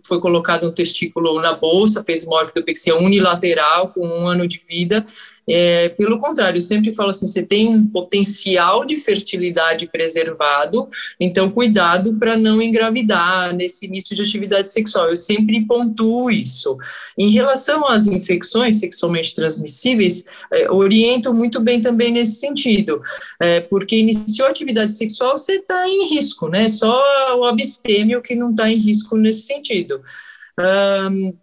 [0.06, 5.04] foi colocado um testículo na bolsa, fez uma orquidopexia unilateral com um ano de vida,
[5.48, 10.88] é, pelo contrário, eu sempre falo assim: você tem um potencial de fertilidade preservado,
[11.20, 15.08] então cuidado para não engravidar nesse início de atividade sexual.
[15.08, 16.76] Eu sempre pontuo isso.
[17.16, 23.00] Em relação às infecções sexualmente transmissíveis, é, oriento muito bem também nesse sentido,
[23.40, 26.68] é, porque iniciou a atividade sexual, você está em risco, né?
[26.68, 27.00] Só
[27.38, 30.00] o abstêmio que não está em risco nesse sentido.
[30.58, 31.36] Um,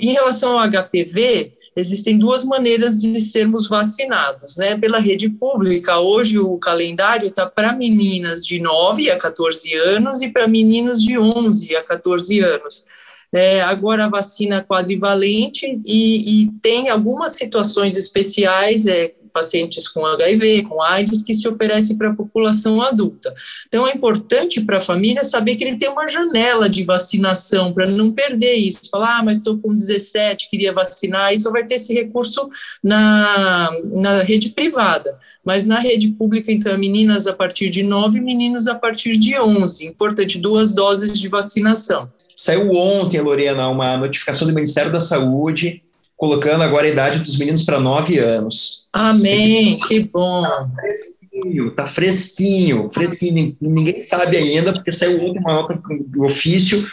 [0.00, 4.76] em relação ao HPV, existem duas maneiras de sermos vacinados, né?
[4.76, 10.28] Pela rede pública, hoje o calendário está para meninas de 9 a 14 anos e
[10.28, 12.84] para meninos de 11 a 14 anos.
[13.32, 20.64] É, agora a vacina quadrivalente e, e, tem algumas situações especiais, é, pacientes com HIV,
[20.64, 23.32] com AIDS, que se oferece para a população adulta.
[23.68, 27.86] Então, é importante para a família saber que ele tem uma janela de vacinação, para
[27.86, 28.90] não perder isso.
[28.90, 32.50] Falar, ah, mas estou com 17, queria vacinar, isso vai ter esse recurso
[32.82, 35.16] na, na rede privada.
[35.44, 39.86] Mas na rede pública, então, meninas a partir de 9, meninos a partir de 11.
[39.86, 42.10] Importante, duas doses de vacinação.
[42.34, 45.82] Saiu ontem, Lorena, uma notificação do Ministério da Saúde
[46.18, 48.82] colocando agora a idade dos meninos para 9 anos.
[48.92, 50.42] Amém, que bom.
[50.42, 53.56] Tá fresquinho, tá fresquinho, fresquinho.
[53.60, 56.86] Ninguém sabe ainda, porque saiu ontem uma nota do ofício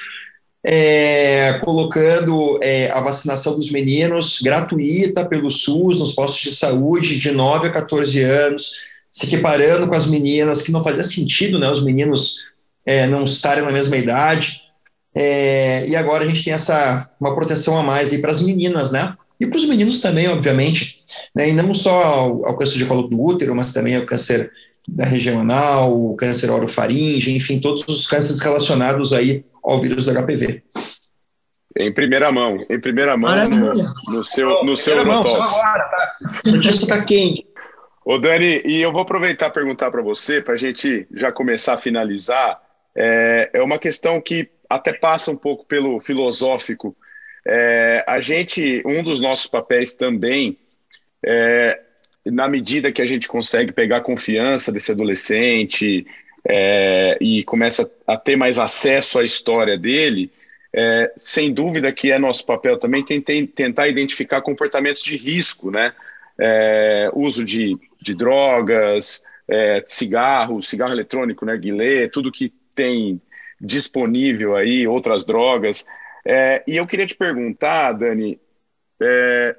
[0.67, 7.31] é, colocando é, a vacinação dos meninos gratuita pelo SUS nos postos de saúde de
[7.31, 8.71] 9 a 14 anos,
[9.11, 12.45] se equiparando com as meninas, que não fazia sentido, né, os meninos
[12.85, 14.61] é, não estarem na mesma idade.
[15.15, 18.91] É, e agora a gente tem essa uma proteção a mais aí para as meninas,
[18.91, 19.15] né?
[19.39, 21.01] E para os meninos também, obviamente,
[21.33, 21.49] né?
[21.49, 24.51] E não só ao, ao, câncer de colo do útero, mas também ao câncer
[24.87, 30.13] da região anal, o câncer orofaringe, enfim, todos os cânceres relacionados aí ao vírus do
[30.13, 30.63] HPV.
[31.77, 33.73] Em primeira mão, em primeira mão no,
[34.07, 36.15] no, seu no seu mão, agora, tá?
[36.69, 37.45] Isso tá quente.
[38.05, 41.73] Ô Dani, e eu vou aproveitar e perguntar para você, para a gente já começar
[41.73, 42.61] a finalizar.
[42.95, 46.95] É, é uma questão que até passa um pouco pelo filosófico
[47.47, 50.57] É, a gente, um dos nossos papéis também,
[51.25, 51.79] é,
[52.25, 56.05] na medida que a gente consegue pegar confiança desse adolescente
[56.47, 60.31] é, e começa a ter mais acesso à história dele,
[60.73, 65.93] é, sem dúvida que é nosso papel também tentar identificar comportamentos de risco, né?
[66.37, 73.21] É, uso de, de drogas, é, cigarro, cigarro eletrônico, né, guilé, tudo que tem
[73.59, 75.85] disponível aí, outras drogas.
[76.25, 78.39] É, e eu queria te perguntar, Dani,
[79.01, 79.55] é,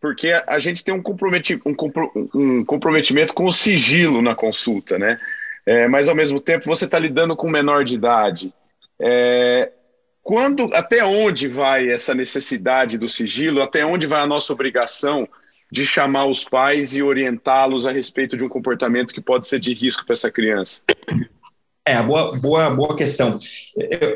[0.00, 1.74] porque a, gente tem um, comprometi um,
[2.34, 5.18] um, comprometimento com o sigilo na consulta, né?
[5.66, 8.54] É, mas ao mesmo tempo você está lidando com menor de idade.
[8.98, 9.70] É,
[10.22, 13.62] quando, até onde vai essa necessidade do sigilo?
[13.62, 15.28] Até onde vai a nossa obrigação
[15.70, 19.72] de chamar os pais e orientá-los a respeito de um comportamento que pode ser de
[19.72, 20.82] risco para essa criança?
[21.90, 23.36] É, boa, boa, boa questão.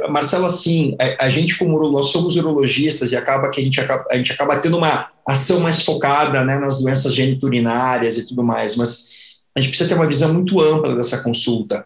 [0.09, 4.05] Marcelo, assim, a, a, gente como nós somos urologistas e acaba que a gente acaba,
[4.11, 8.77] a gente acaba tendo uma ação mais focada né, nas doenças geniturinárias e tudo mais,
[8.77, 9.11] mas
[9.57, 11.85] a gente precisa ter uma visão muito ampla dessa consulta.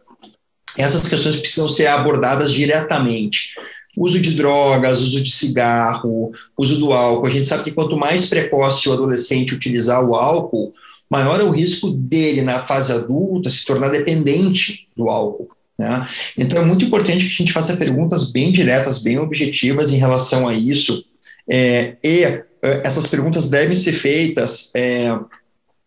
[0.76, 3.55] Essas questões precisam ser abordadas diretamente
[3.99, 7.26] uso de drogas, uso de cigarro, uso do álcool.
[7.26, 10.72] A gente sabe que quanto mais precoce o adolescente utilizar o álcool,
[11.11, 15.49] maior é o risco dele, na fase adulta, se tornar dependente do álcool.
[15.79, 16.09] Né?
[16.37, 20.49] Então é muito importante que a gente faça perguntas bem diretas, bem objetivas em relação
[20.49, 21.05] a isso.
[21.51, 22.45] É, e é,
[22.85, 25.16] essas perguntas devem ser feitas é,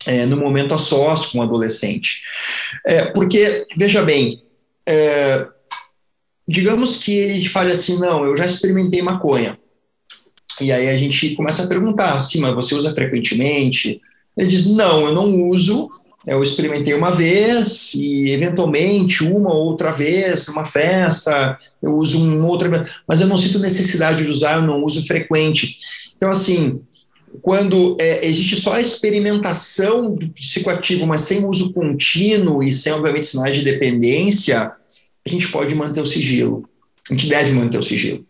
[0.06, 2.22] é, no momento a sós com o adolescente.
[2.86, 4.42] É, porque, veja bem,
[4.88, 5.46] é,
[6.48, 9.58] digamos que ele fale assim, não, eu já experimentei maconha.
[10.60, 14.00] E aí a gente começa a perguntar, sim, mas você usa frequentemente?
[14.36, 15.90] Ele diz, não, eu não uso,
[16.26, 22.46] eu experimentei uma vez e eventualmente uma ou outra vez numa festa eu uso uma
[22.46, 25.78] outra mas eu não sinto necessidade de usar, eu não uso frequente.
[26.16, 26.80] Então assim,
[27.40, 33.26] quando é, existe só a experimentação do psicoativo, mas sem uso contínuo e sem obviamente
[33.26, 34.72] sinais de dependência,
[35.26, 36.68] a gente pode manter o sigilo.
[37.10, 38.24] A gente deve manter o sigilo.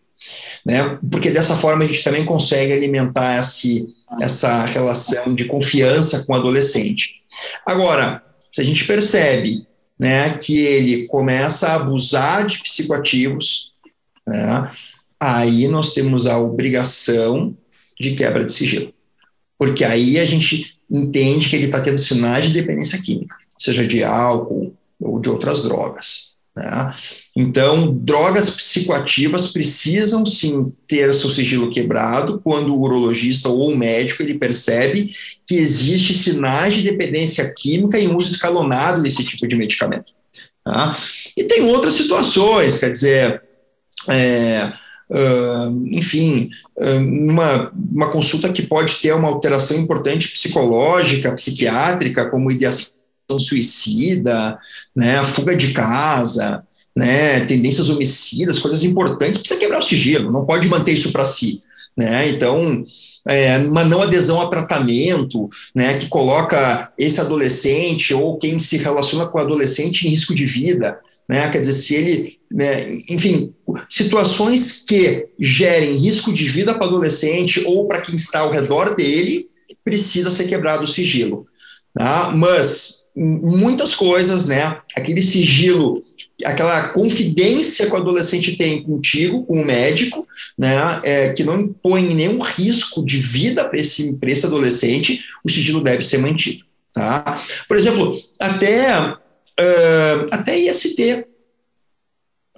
[0.65, 0.97] Né?
[1.11, 3.85] Porque dessa forma a gente também consegue alimentar esse,
[4.21, 7.21] essa relação de confiança com o adolescente.
[7.65, 9.65] Agora, se a gente percebe
[9.99, 13.73] né, que ele começa a abusar de psicoativos,
[14.27, 14.69] né,
[15.19, 17.55] aí nós temos a obrigação
[17.99, 18.93] de quebra de sigilo.
[19.57, 24.03] Porque aí a gente entende que ele está tendo sinais de dependência química, seja de
[24.03, 26.32] álcool ou de outras drogas.
[26.55, 26.91] Né?
[27.35, 34.21] Então, drogas psicoativas precisam sim ter seu sigilo quebrado quando o urologista ou o médico
[34.21, 35.15] ele percebe
[35.47, 40.13] que existe sinais de dependência química em uso escalonado desse tipo de medicamento.
[40.63, 40.95] Tá?
[41.35, 43.41] E tem outras situações, quer dizer,
[44.07, 44.71] é,
[45.09, 52.93] uh, enfim, uma, uma consulta que pode ter uma alteração importante psicológica, psiquiátrica, como ideação
[53.39, 54.57] suicida,
[54.95, 56.63] né, fuga de casa,
[56.95, 61.61] né, tendências homicidas, coisas importantes, precisa quebrar o sigilo, não pode manter isso para si.
[61.97, 62.29] Né?
[62.29, 62.83] Então,
[63.27, 69.25] é, uma não adesão a tratamento, né, que coloca esse adolescente ou quem se relaciona
[69.25, 70.99] com o adolescente em risco de vida,
[71.29, 73.53] né, quer dizer, se ele, né, enfim,
[73.89, 78.95] situações que gerem risco de vida para o adolescente ou para quem está ao redor
[78.95, 79.47] dele,
[79.83, 81.45] precisa ser quebrado o sigilo.
[81.93, 82.31] Tá?
[82.35, 84.79] Mas muitas coisas, né?
[84.95, 86.03] Aquele sigilo,
[86.43, 90.75] aquela confidência que o adolescente tem contigo, com o médico, né?
[91.03, 96.03] É, que não impõe nenhum risco de vida para esse, esse adolescente, o sigilo deve
[96.03, 96.63] ser mantido.
[96.93, 97.41] Tá?
[97.67, 101.25] Por exemplo, até, uh, até IST,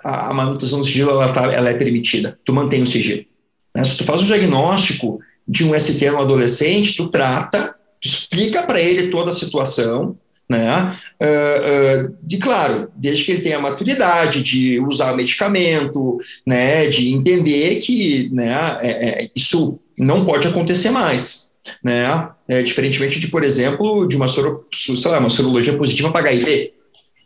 [0.04, 3.26] a, a manutenção do sigilo ela, tá, ela é permitida, tu mantém o sigilo.
[3.74, 3.84] Né?
[3.84, 8.82] Se tu faz um diagnóstico de um ST no adolescente, tu trata, tu explica para
[8.82, 10.18] ele toda a situação,
[10.50, 10.96] né?
[11.22, 16.88] Uh, uh, de claro, desde que ele tenha maturidade de usar medicamento, né?
[16.88, 18.78] De entender que, né?
[18.82, 21.52] É, é, isso não pode acontecer mais,
[21.84, 22.30] né?
[22.48, 24.66] É, diferentemente de, por exemplo, de uma, soro,
[25.06, 26.74] lá, uma sorologia positiva para HIV,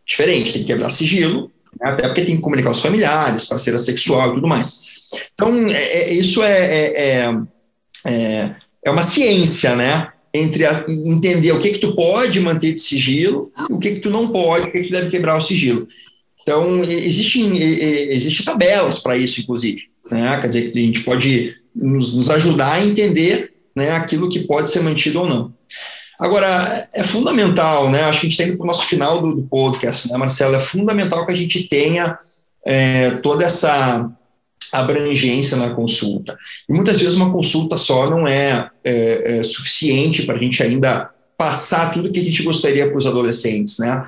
[0.05, 1.49] diferente, tem que quebrar sigilo,
[1.79, 1.91] né?
[1.91, 4.83] até porque tem que comunicar os familiares, parceira sexual e tudo mais.
[5.33, 7.29] Então, é, é isso é,
[8.05, 8.55] é,
[8.85, 10.07] é uma ciência, né?
[10.33, 14.09] Entre a, entender o que que tu pode manter de sigilo o que que tu
[14.09, 15.87] não pode, o que que deve quebrar o sigilo.
[16.41, 19.83] Então, existem existe tabelas para isso, inclusive.
[20.09, 20.37] Né?
[20.41, 24.69] Quer dizer, que a gente pode nos, nos, ajudar a entender né, aquilo que pode
[24.69, 25.53] ser mantido ou não.
[26.19, 28.01] Agora, é fundamental, né?
[28.03, 30.55] Acho que a gente está indo para o nosso final do, do, podcast, né, Marcelo?
[30.55, 32.17] É fundamental que a gente tenha
[32.67, 34.11] é, toda essa
[34.71, 36.37] abrangência na consulta.
[36.67, 41.09] E muitas vezes uma consulta só não é, é, é suficiente para a gente ainda
[41.37, 44.05] passar tudo que a gente gostaria para os adolescentes, né?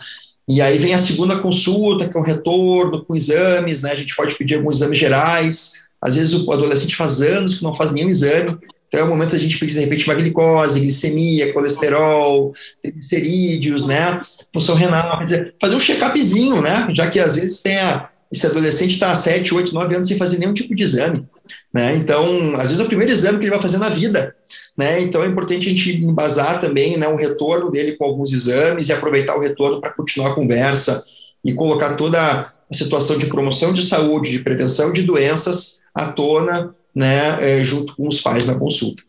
[0.47, 3.91] E aí vem a segunda consulta, que é o retorno com exames, né?
[3.91, 5.83] A gente pode pedir alguns exames gerais.
[6.01, 8.57] Às vezes o adolescente faz anos que não faz nenhum exame,
[8.91, 12.51] então é o momento da gente pedir, de repente, uma glicose, glicemia, colesterol,
[12.81, 14.21] triglicerídeos, né?
[14.53, 15.17] Função renal,
[15.61, 16.89] fazer um check-upzinho, né?
[16.93, 20.17] Já que às vezes tem a, esse adolescente está há 7, 8, 9 anos sem
[20.17, 21.27] fazer nenhum tipo de exame,
[21.73, 21.95] né?
[21.95, 24.35] Então, às vezes é o primeiro exame que ele vai fazer na vida,
[24.77, 25.01] né?
[25.01, 28.93] Então é importante a gente embasar também, né, o retorno dele com alguns exames e
[28.93, 31.03] aproveitar o retorno para continuar a conversa
[31.43, 36.73] e colocar toda a situação de promoção de saúde, de prevenção de doenças à tona
[36.95, 39.03] né, é, junto com os pais na consulta.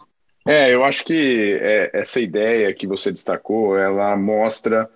[0.47, 4.91] É, eu acho que é, essa ideia que você destacou, ela mostra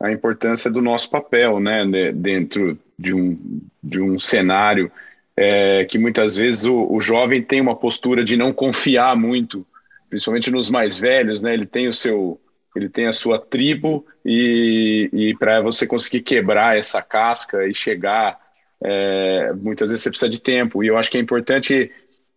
[0.00, 4.90] a importância do nosso papel, né, dentro de um, de um cenário
[5.36, 9.66] é, que muitas vezes o, o, jovem tem uma postura de não confiar muito,
[10.08, 12.38] principalmente nos mais velhos, né, ele tem o seu,
[12.76, 18.38] ele tem a sua tribo e, e para você conseguir quebrar essa casca e chegar,
[18.82, 21.90] é, muitas vezes você precisa de tempo, e eu acho que é importante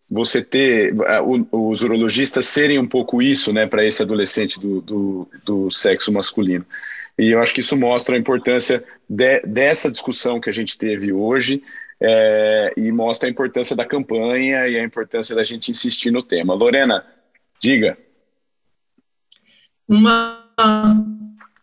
[0.09, 0.93] você ter
[1.51, 6.65] os urologistas serem um pouco isso, né, para esse adolescente do, do, do, sexo masculino.
[7.17, 11.13] E eu acho que isso mostra a importância de, dessa discussão que a gente teve
[11.13, 11.61] hoje
[12.01, 16.53] é, e mostra a importância da campanha e a importância da gente insistir no tema.
[16.53, 17.05] Lorena,
[17.61, 17.97] diga.
[19.87, 20.43] Uma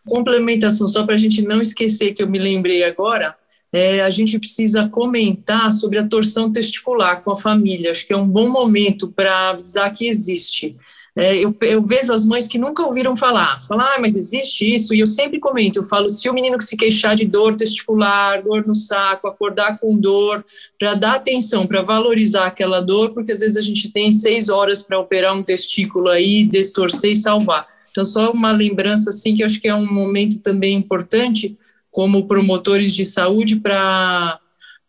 [0.07, 3.35] complementação, só para a gente não esquecer que eu me lembrei agora,
[3.73, 7.91] é, a gente precisa comentar sobre a torção testicular com a família.
[7.91, 10.75] Acho que é um bom momento para avisar que existe.
[11.13, 14.93] É, eu, eu, vejo as mães que nunca ouviram falar, falar, ah, mas existe isso,
[14.93, 18.41] e eu sempre comento, eu falo, se o menino que se queixar de dor testicular,
[18.41, 20.45] dor no saco, acordar com dor,
[20.79, 24.83] para dar atenção, para valorizar aquela dor, porque às vezes a gente tem seis horas
[24.83, 27.67] para operar um testículo aí, destorcer e salvar.
[27.91, 31.57] Então, só uma lembrança, assim, que eu acho que é um momento também importante,
[31.91, 34.39] como promotores de saúde para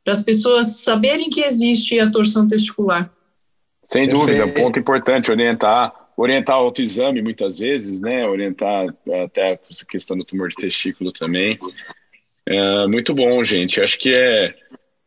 [0.07, 3.11] as pessoas saberem que existe a torção testicular.
[3.85, 8.27] Sem dúvida, um ponto importante, orientar, orientar autoexame muitas vezes, né?
[8.27, 8.87] Orientar
[9.25, 11.59] até a questão do tumor de testículo também.
[12.47, 13.81] É, muito bom, gente.
[13.81, 14.55] Acho que é,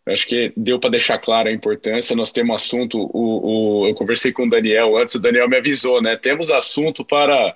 [0.08, 2.16] acho que deu para deixar clara a importância.
[2.16, 3.10] Nós temos assunto.
[3.14, 5.16] O, o, eu conversei com o Daniel antes.
[5.16, 6.16] O Daniel me avisou, né?
[6.16, 7.56] Temos assunto para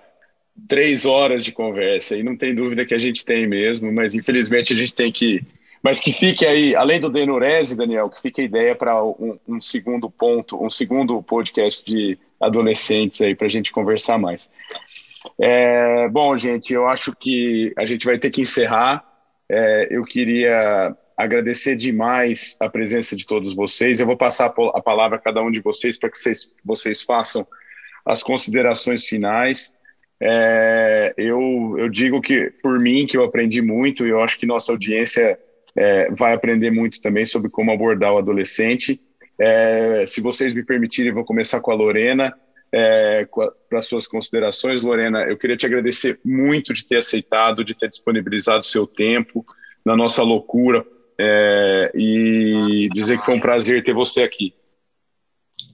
[0.68, 4.74] três horas de conversa e não tem dúvida que a gente tem mesmo, mas infelizmente
[4.74, 5.42] a gente tem que.
[5.82, 9.62] Mas que fique aí, além do Denurese, Daniel, que fique a ideia para um, um,
[9.62, 14.50] segundo ponto, um segundo podcast de adolescentes aí para a gente conversar mais.
[15.40, 19.06] É, bom, gente, eu acho que a gente vai ter que encerrar.
[19.50, 24.00] É, eu queria agradecer demais a presença de todos vocês.
[24.00, 27.46] Eu vou passar a palavra a cada um de vocês para que vocês, vocês façam
[28.06, 29.78] as considerações finais.
[30.22, 34.46] É, eu, eu digo que, por mim, que eu aprendi muito e eu acho que
[34.46, 35.38] nossa audiência
[35.76, 39.02] é, vai aprender muito também sobre como abordar o adolescente.
[39.40, 42.34] É, se vocês me permitirem, vou começar com a Lorena.
[42.72, 43.28] É,
[43.68, 48.64] para suas considerações, Lorena, eu queria te agradecer muito de ter aceitado, de ter disponibilizado
[48.64, 49.44] seu tempo
[49.84, 50.86] na nossa loucura
[51.20, 54.54] é, e dizer que foi um prazer ter você aqui.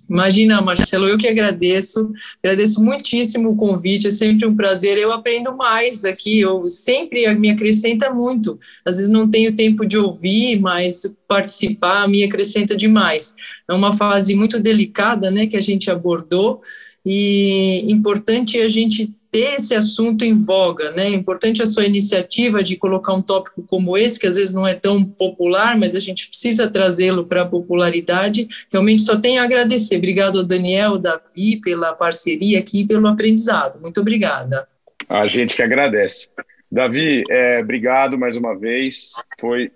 [0.10, 2.12] Imagina, Marcelo, eu que agradeço,
[2.44, 4.98] agradeço muitíssimo o convite, é sempre um prazer.
[4.98, 8.60] Eu aprendo mais aqui, eu sempre me acrescenta muito.
[8.86, 13.36] Às vezes não tenho tempo de ouvir, mas participar me acrescenta demais.
[13.70, 16.62] É uma fase muito delicada, né, que a gente abordou
[17.06, 21.08] e importante a gente ter esse assunto em voga, né?
[21.08, 24.66] É importante a sua iniciativa de colocar um tópico como esse, que às vezes não
[24.66, 28.48] é tão popular, mas a gente precisa trazê-lo para a popularidade.
[28.72, 29.98] Realmente só tenho a agradecer.
[29.98, 33.78] Obrigado ao Daniel, Davi, pela parceria aqui e pelo aprendizado.
[33.82, 34.66] Muito obrigada.
[35.10, 36.30] A gente que agradece.
[36.72, 39.16] Davi, é, obrigado mais uma vez.
[39.38, 39.70] Foi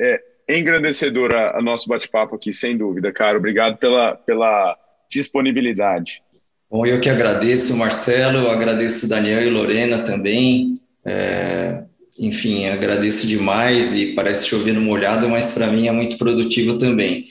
[0.00, 3.36] é, engrandecedora a nosso bate-papo aqui, sem dúvida, cara.
[3.36, 4.74] Obrigado pela, pela
[5.10, 6.22] disponibilidade.
[6.70, 10.74] Bom, eu que agradeço, Marcelo, agradeço Daniel e Lorena também.
[11.04, 11.84] É,
[12.18, 17.26] enfim, agradeço demais e parece chover no molhado, mas para mim é muito produtivo também.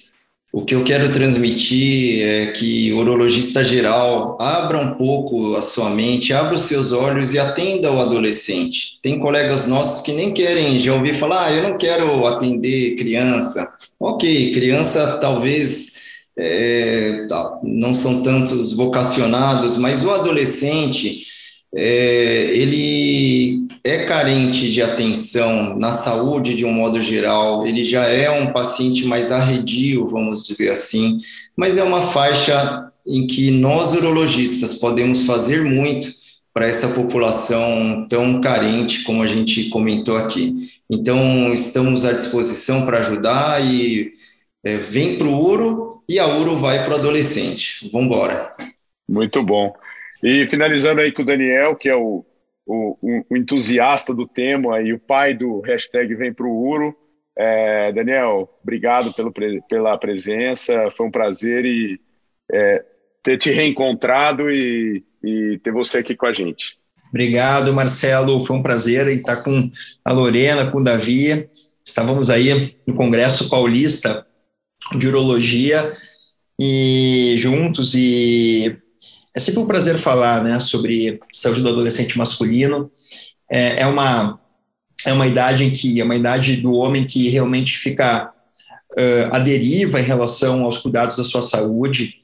[0.54, 5.90] O que eu quero transmitir é que o urologista geral abra um pouco a sua
[5.90, 8.98] mente, abra os seus olhos e atenda o adolescente.
[9.02, 13.68] Tem colegas nossos que nem querem, já ouvi falar, ah, eu não quero atender criança.
[14.00, 15.95] Ok, criança talvez
[16.38, 17.28] é,
[17.64, 21.26] não são tantos vocacionados, mas o adolescente,
[21.74, 28.42] é, ele é carente de atenção na saúde de um modo geral, ele já é
[28.42, 31.20] um paciente mais arredio, vamos dizer assim,
[31.56, 36.14] mas é uma faixa em que nós urologistas podemos fazer muito
[36.54, 40.56] para essa população tão carente como a gente comentou aqui.
[40.90, 44.14] Então, estamos à disposição para ajudar e
[44.64, 47.90] é, vem para o Uro e a Uro vai para o adolescente.
[47.92, 48.54] Vamos embora.
[49.08, 49.74] Muito bom.
[50.24, 52.26] E finalizando aí com o Daniel, que é o,
[52.66, 56.96] o, o entusiasta do tema e o pai do hashtag Vem Pro Uro.
[57.38, 59.32] É, Daniel, obrigado pelo,
[59.68, 62.00] pela presença, foi um prazer e
[62.52, 62.84] é,
[63.22, 66.78] ter te reencontrado e, e ter você aqui com a gente.
[67.10, 68.42] Obrigado, Marcelo.
[68.46, 69.72] Foi um prazer estar com
[70.04, 71.50] a Lorena, com o Davi.
[71.86, 74.26] Estávamos aí no Congresso Paulista
[74.94, 75.96] de Urologia
[76.60, 78.78] e juntos e
[79.36, 82.90] é sempre um prazer falar né, sobre saúde do adolescente masculino.
[83.52, 84.40] É, é, uma,
[85.06, 88.32] é uma idade em que é uma idade do homem que realmente fica
[88.98, 92.16] uh, à deriva em relação aos cuidados da sua saúde.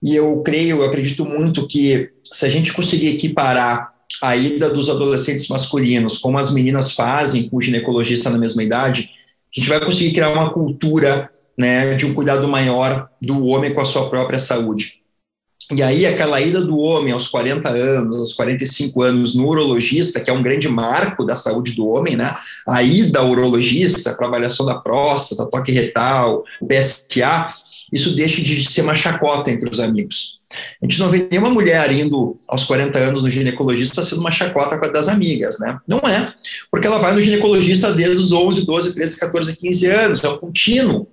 [0.00, 4.88] E eu creio, eu acredito muito que se a gente conseguir equiparar a ida dos
[4.88, 9.10] adolescentes masculinos, como as meninas fazem com o ginecologista na mesma idade,
[9.54, 13.80] a gente vai conseguir criar uma cultura né, de um cuidado maior do homem com
[13.80, 15.04] a sua própria saúde.
[15.72, 20.28] E aí, aquela ida do homem aos 40 anos, aos 45 anos, no urologista, que
[20.28, 22.36] é um grande marco da saúde do homem, né?
[22.68, 27.50] A ida ao urologista para avaliação da próstata, toque retal, PSA,
[27.90, 30.40] isso deixa de ser uma chacota entre os amigos.
[30.82, 34.78] A gente não vê nenhuma mulher indo aos 40 anos no ginecologista sendo uma chacota
[34.78, 35.78] com das amigas, né?
[35.88, 36.34] Não é,
[36.70, 40.38] porque ela vai no ginecologista desde os 11, 12, 13, 14, 15 anos, é um
[40.38, 41.08] contínuo.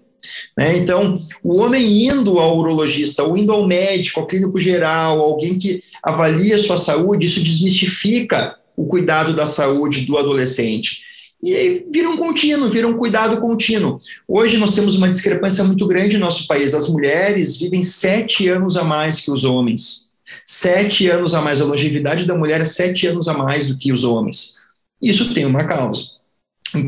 [0.57, 0.77] Né?
[0.77, 5.84] Então, o homem indo ao urologista, ou indo ao médico, ao clínico geral, alguém que
[6.03, 11.02] avalia sua saúde, isso desmistifica o cuidado da saúde do adolescente.
[11.43, 13.99] E aí vira um contínuo, vira um cuidado contínuo.
[14.27, 16.73] Hoje nós temos uma discrepância muito grande no nosso país.
[16.73, 20.11] As mulheres vivem sete anos a mais que os homens.
[20.45, 21.60] Sete anos a mais.
[21.60, 24.60] A longevidade da mulher é sete anos a mais do que os homens.
[25.02, 26.11] Isso tem uma causa.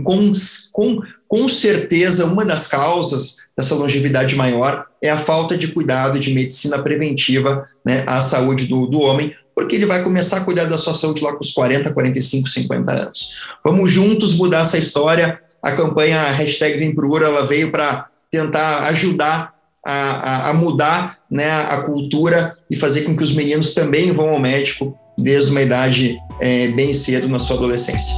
[0.03, 0.31] Com,
[0.71, 6.33] com, com certeza, uma das causas dessa longevidade maior é a falta de cuidado de
[6.33, 10.77] medicina preventiva né, à saúde do, do homem, porque ele vai começar a cuidar da
[10.77, 13.35] sua saúde lá com os 40, 45, 50 anos.
[13.63, 15.39] Vamos juntos mudar essa história.
[15.61, 19.53] A campanha hashtag Vem ela veio para tentar ajudar
[19.85, 24.29] a, a, a, mudar né, a cultura e fazer com que os meninos também vão
[24.29, 28.15] ao médico desde uma idade é, bem cedo na sua adolescência.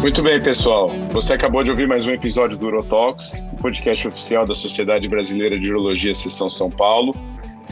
[0.00, 0.88] Muito bem, pessoal.
[1.12, 5.58] Você acabou de ouvir mais um episódio do Urotalks, o podcast oficial da Sociedade Brasileira
[5.58, 7.16] de Urologia Seção São Paulo.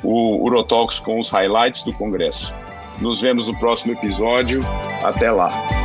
[0.03, 2.53] o Urotalks com os highlights do Congresso.
[3.01, 4.63] Nos vemos no próximo episódio.
[5.03, 5.84] Até lá!